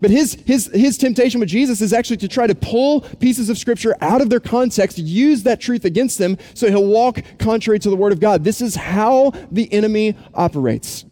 [0.00, 3.56] But his, his, his temptation with Jesus is actually to try to pull pieces of
[3.56, 7.90] Scripture out of their context, use that truth against them, so he'll walk contrary to
[7.90, 8.44] the Word of God.
[8.44, 11.04] This is how the enemy operates.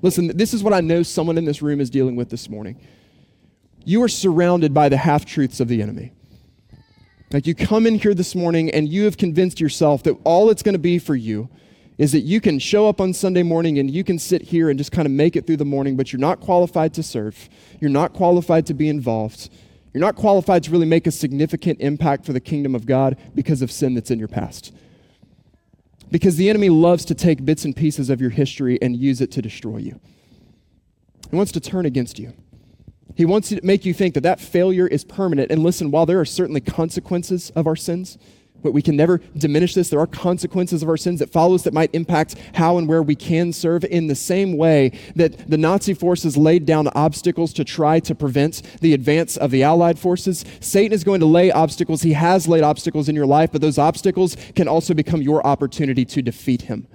[0.00, 2.80] Listen, this is what I know someone in this room is dealing with this morning.
[3.84, 6.12] You are surrounded by the half truths of the enemy.
[7.32, 10.62] Like you come in here this morning and you have convinced yourself that all it's
[10.62, 11.48] going to be for you
[11.96, 14.78] is that you can show up on Sunday morning and you can sit here and
[14.78, 17.48] just kind of make it through the morning, but you're not qualified to serve.
[17.80, 19.48] You're not qualified to be involved.
[19.92, 23.62] You're not qualified to really make a significant impact for the kingdom of God because
[23.62, 24.74] of sin that's in your past.
[26.10, 29.30] Because the enemy loves to take bits and pieces of your history and use it
[29.32, 30.00] to destroy you.
[31.30, 32.32] He wants to turn against you.
[33.14, 35.52] He wants to make you think that that failure is permanent.
[35.52, 38.18] And listen, while there are certainly consequences of our sins,
[38.64, 39.90] but we can never diminish this.
[39.90, 43.02] There are consequences of our sins that follow us that might impact how and where
[43.02, 47.64] we can serve in the same way that the Nazi forces laid down obstacles to
[47.64, 50.44] try to prevent the advance of the Allied forces.
[50.60, 52.02] Satan is going to lay obstacles.
[52.02, 56.06] He has laid obstacles in your life, but those obstacles can also become your opportunity
[56.06, 56.88] to defeat him.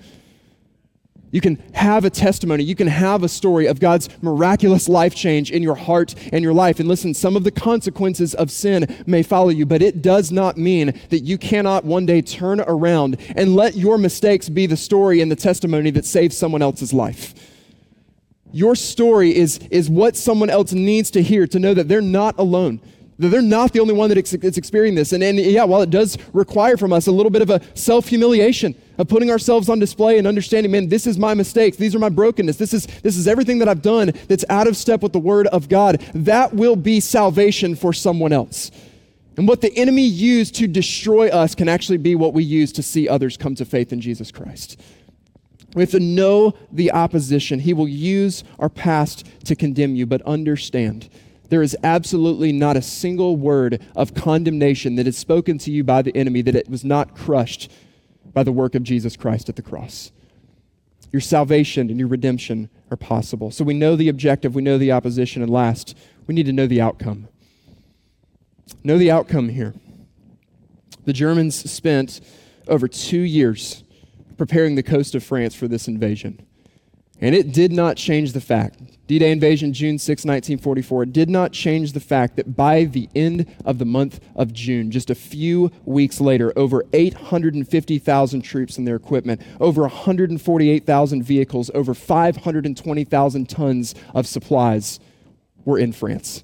[1.32, 2.63] You can have a testimony.
[2.63, 6.53] You can have a story of God's miraculous life change in your heart and your
[6.53, 6.80] life.
[6.80, 10.57] And listen, some of the consequences of sin may follow you, but it does not
[10.57, 15.21] mean that you cannot one day turn around and let your mistakes be the story
[15.21, 17.36] and the testimony that saves someone else's life.
[18.51, 22.39] Your story is, is what someone else needs to hear to know that they're not
[22.39, 22.82] alone
[23.19, 25.11] that They're not the only one that's experiencing this.
[25.11, 28.07] And, and yeah, while it does require from us a little bit of a self
[28.07, 31.78] humiliation, of putting ourselves on display and understanding, man, this is my mistakes.
[31.78, 32.58] These are my brokenness.
[32.58, 35.47] This is, this is everything that I've done that's out of step with the Word
[35.47, 36.02] of God.
[36.14, 38.72] That will be salvation for someone else.
[39.38, 42.84] And what the enemy used to destroy us can actually be what we use to
[42.84, 44.80] see others come to faith in Jesus Christ.
[45.76, 47.60] We have to know the opposition.
[47.60, 51.10] He will use our past to condemn you, but understand
[51.47, 56.02] there is absolutely not a single word of condemnation that is spoken to you by
[56.02, 57.72] the enemy that it was not crushed
[58.34, 60.11] by the work of Jesus Christ at the cross.
[61.11, 63.51] Your salvation and your redemption are possible.
[63.51, 66.67] So we know the objective, we know the opposition, and last, we need to know
[66.67, 67.27] the outcome.
[68.84, 69.73] Know the outcome here.
[71.05, 72.21] The Germans spent
[72.67, 73.84] over two years
[74.38, 76.45] preparing the coast of France for this invasion.
[77.22, 81.51] And it did not change the fact, D Day invasion, June 6, 1944, did not
[81.51, 85.72] change the fact that by the end of the month of June, just a few
[85.84, 94.26] weeks later, over 850,000 troops and their equipment, over 148,000 vehicles, over 520,000 tons of
[94.26, 94.99] supplies
[95.65, 96.43] were in France.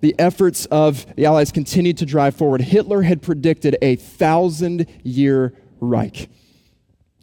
[0.00, 2.62] The efforts of the Allies continued to drive forward.
[2.62, 6.28] Hitler had predicted a thousand year Reich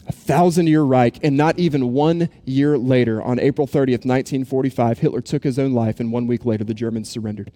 [0.08, 5.22] a thousand year Reich, and not even one year later, on April 30th, 1945, Hitler
[5.22, 7.52] took his own life, and one week later, the Germans surrendered.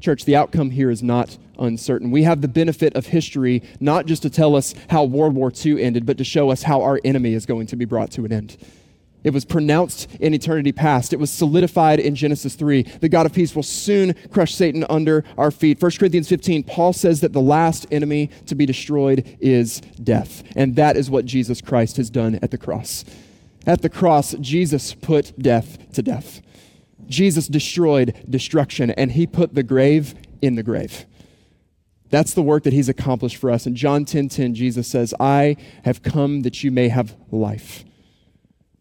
[0.00, 2.10] Church, the outcome here is not uncertain.
[2.10, 5.82] We have the benefit of history not just to tell us how World War II
[5.82, 8.32] ended, but to show us how our enemy is going to be brought to an
[8.32, 8.56] end.
[9.22, 11.12] It was pronounced in eternity past.
[11.12, 12.82] It was solidified in Genesis 3.
[12.82, 15.80] The God of peace will soon crush Satan under our feet.
[15.80, 20.42] 1 Corinthians 15, Paul says that the last enemy to be destroyed is death.
[20.56, 23.04] And that is what Jesus Christ has done at the cross.
[23.66, 26.40] At the cross, Jesus put death to death.
[27.06, 31.04] Jesus destroyed destruction, and he put the grave in the grave.
[32.08, 33.66] That's the work that he's accomplished for us.
[33.66, 37.84] In John 10:10, 10, 10, Jesus says, "I have come that you may have life."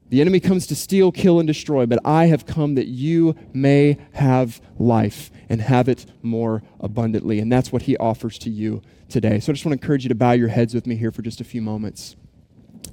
[0.10, 3.97] The enemy comes to steal, kill, and destroy, but I have come that you may
[4.14, 7.39] have life and have it more abundantly.
[7.39, 9.39] And that's what he offers to you today.
[9.39, 11.22] So I just want to encourage you to bow your heads with me here for
[11.22, 12.16] just a few moments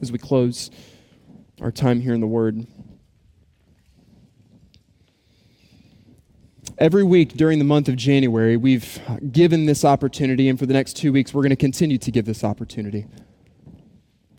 [0.03, 0.71] as we close
[1.61, 2.67] our time here in the Word.
[6.79, 9.01] Every week during the month of January, we've
[9.33, 12.27] given this opportunity, and for the next two weeks, we're going to continue to give
[12.27, 13.07] this opportunity.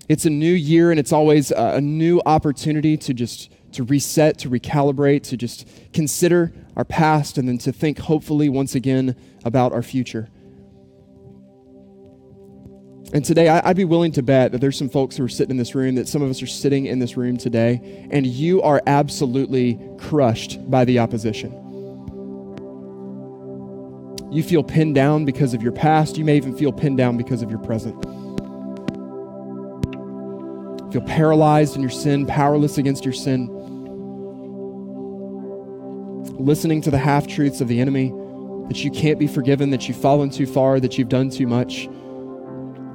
[0.10, 4.50] It's a new year, and it's always a new opportunity to just to reset, to
[4.50, 9.82] recalibrate, to just consider our past, and then to think hopefully once again about our
[9.82, 10.30] future.
[13.14, 15.58] And today, I'd be willing to bet that there's some folks who are sitting in
[15.58, 18.82] this room, that some of us are sitting in this room today, and you are
[18.88, 21.52] absolutely crushed by the opposition.
[24.32, 26.18] You feel pinned down because of your past.
[26.18, 27.96] You may even feel pinned down because of your present
[30.92, 33.48] feel paralyzed in your sin, powerless against your sin,
[36.40, 38.14] listening to the half truths of the enemy,
[38.68, 41.86] that you can't be forgiven, that you've fallen too far, that you've done too much.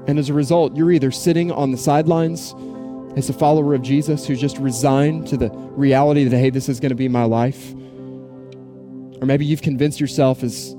[0.07, 2.55] And as a result, you're either sitting on the sidelines
[3.17, 6.81] as a follower of Jesus who's just resigned to the reality that, hey, this is
[6.81, 7.73] going to be my life.
[9.21, 10.75] Or maybe you've convinced yourself as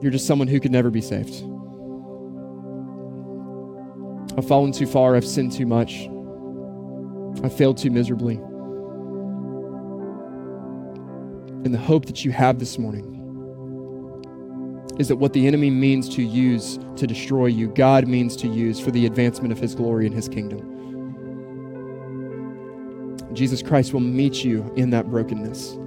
[0.00, 1.34] you're just someone who could never be saved.
[4.36, 6.08] I've fallen too far, I've sinned too much.
[7.42, 8.36] I failed too miserably.
[11.64, 13.08] And the hope that you have this morning
[14.98, 18.78] is that what the enemy means to use to destroy you, God means to use
[18.78, 20.68] for the advancement of his glory and his kingdom.
[23.32, 25.78] Jesus Christ will meet you in that brokenness.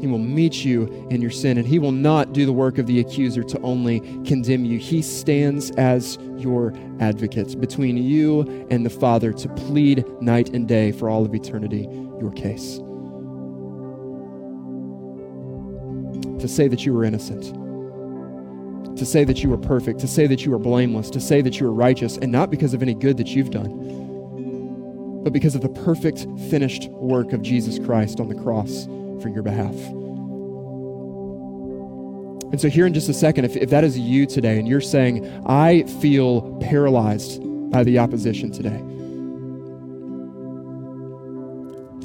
[0.00, 2.86] He will meet you in your sin, and He will not do the work of
[2.86, 4.78] the accuser to only condemn you.
[4.78, 10.92] He stands as your advocate between you and the Father to plead night and day
[10.92, 11.88] for all of eternity
[12.20, 12.78] your case.
[16.40, 17.54] To say that you were innocent,
[18.96, 21.58] to say that you were perfect, to say that you were blameless, to say that
[21.58, 25.62] you were righteous, and not because of any good that you've done, but because of
[25.62, 28.86] the perfect, finished work of Jesus Christ on the cross
[29.20, 29.74] for your behalf.
[32.50, 34.80] And so, here in just a second, if, if that is you today and you're
[34.80, 38.82] saying, I feel paralyzed by the opposition today,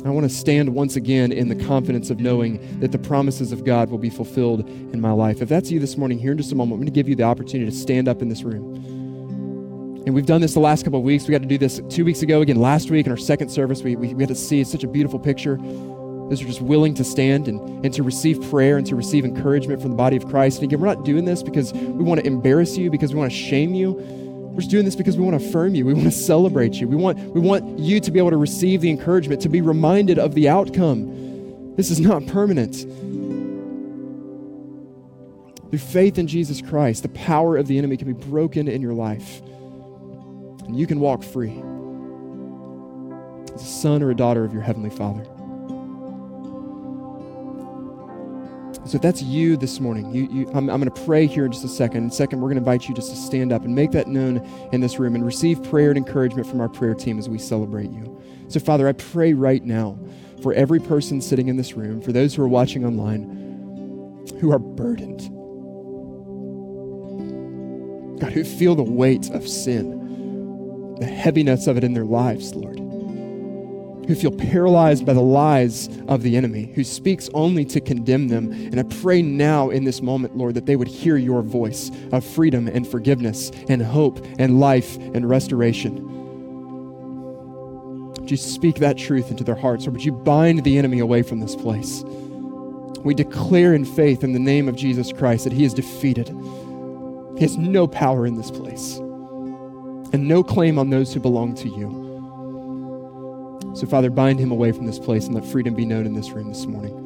[0.05, 3.63] I want to stand once again in the confidence of knowing that the promises of
[3.63, 5.41] God will be fulfilled in my life.
[5.41, 7.15] If that's you this morning, here in just a moment, I'm going to give you
[7.15, 8.75] the opportunity to stand up in this room.
[10.05, 11.25] And we've done this the last couple of weeks.
[11.25, 13.81] We got to do this two weeks ago, again last week in our second service.
[13.81, 15.57] We, we, we had to see such a beautiful picture
[16.33, 19.23] those who are just willing to stand and, and to receive prayer and to receive
[19.23, 20.57] encouragement from the body of Christ.
[20.57, 23.31] And again, we're not doing this because we want to embarrass you, because we want
[23.31, 23.91] to shame you.
[23.91, 25.85] We're just doing this because we want to affirm you.
[25.85, 26.87] We want to celebrate you.
[26.87, 30.17] We want, we want you to be able to receive the encouragement, to be reminded
[30.17, 31.75] of the outcome.
[31.75, 32.75] This is not permanent.
[35.69, 38.93] Through faith in Jesus Christ, the power of the enemy can be broken in your
[38.93, 39.41] life.
[40.65, 41.61] And you can walk free
[43.53, 45.27] as a son or a daughter of your Heavenly Father.
[48.85, 51.53] So if that's you this morning, you, you, I'm, I'm going to pray here in
[51.53, 52.03] just a second.
[52.03, 54.37] And second, we're going to invite you just to stand up and make that known
[54.73, 57.91] in this room and receive prayer and encouragement from our prayer team as we celebrate
[57.91, 58.21] you.
[58.49, 59.97] So, Father, I pray right now
[60.41, 64.59] for every person sitting in this room, for those who are watching online, who are
[64.59, 65.21] burdened.
[68.19, 72.82] God, who feel the weight of sin, the heaviness of it in their lives, Lord
[74.07, 78.51] who feel paralyzed by the lies of the enemy, who speaks only to condemn them.
[78.51, 82.25] And I pray now in this moment, Lord, that they would hear your voice of
[82.25, 86.09] freedom and forgiveness and hope and life and restoration.
[88.19, 91.23] Would you speak that truth into their hearts, or would you bind the enemy away
[91.23, 92.03] from this place?
[93.03, 96.29] We declare in faith in the name of Jesus Christ that he is defeated.
[97.37, 98.97] He has no power in this place
[100.13, 102.02] and no claim on those who belong to you.
[103.73, 106.29] So, Father, bind him away from this place and let freedom be known in this
[106.29, 107.02] room this morning.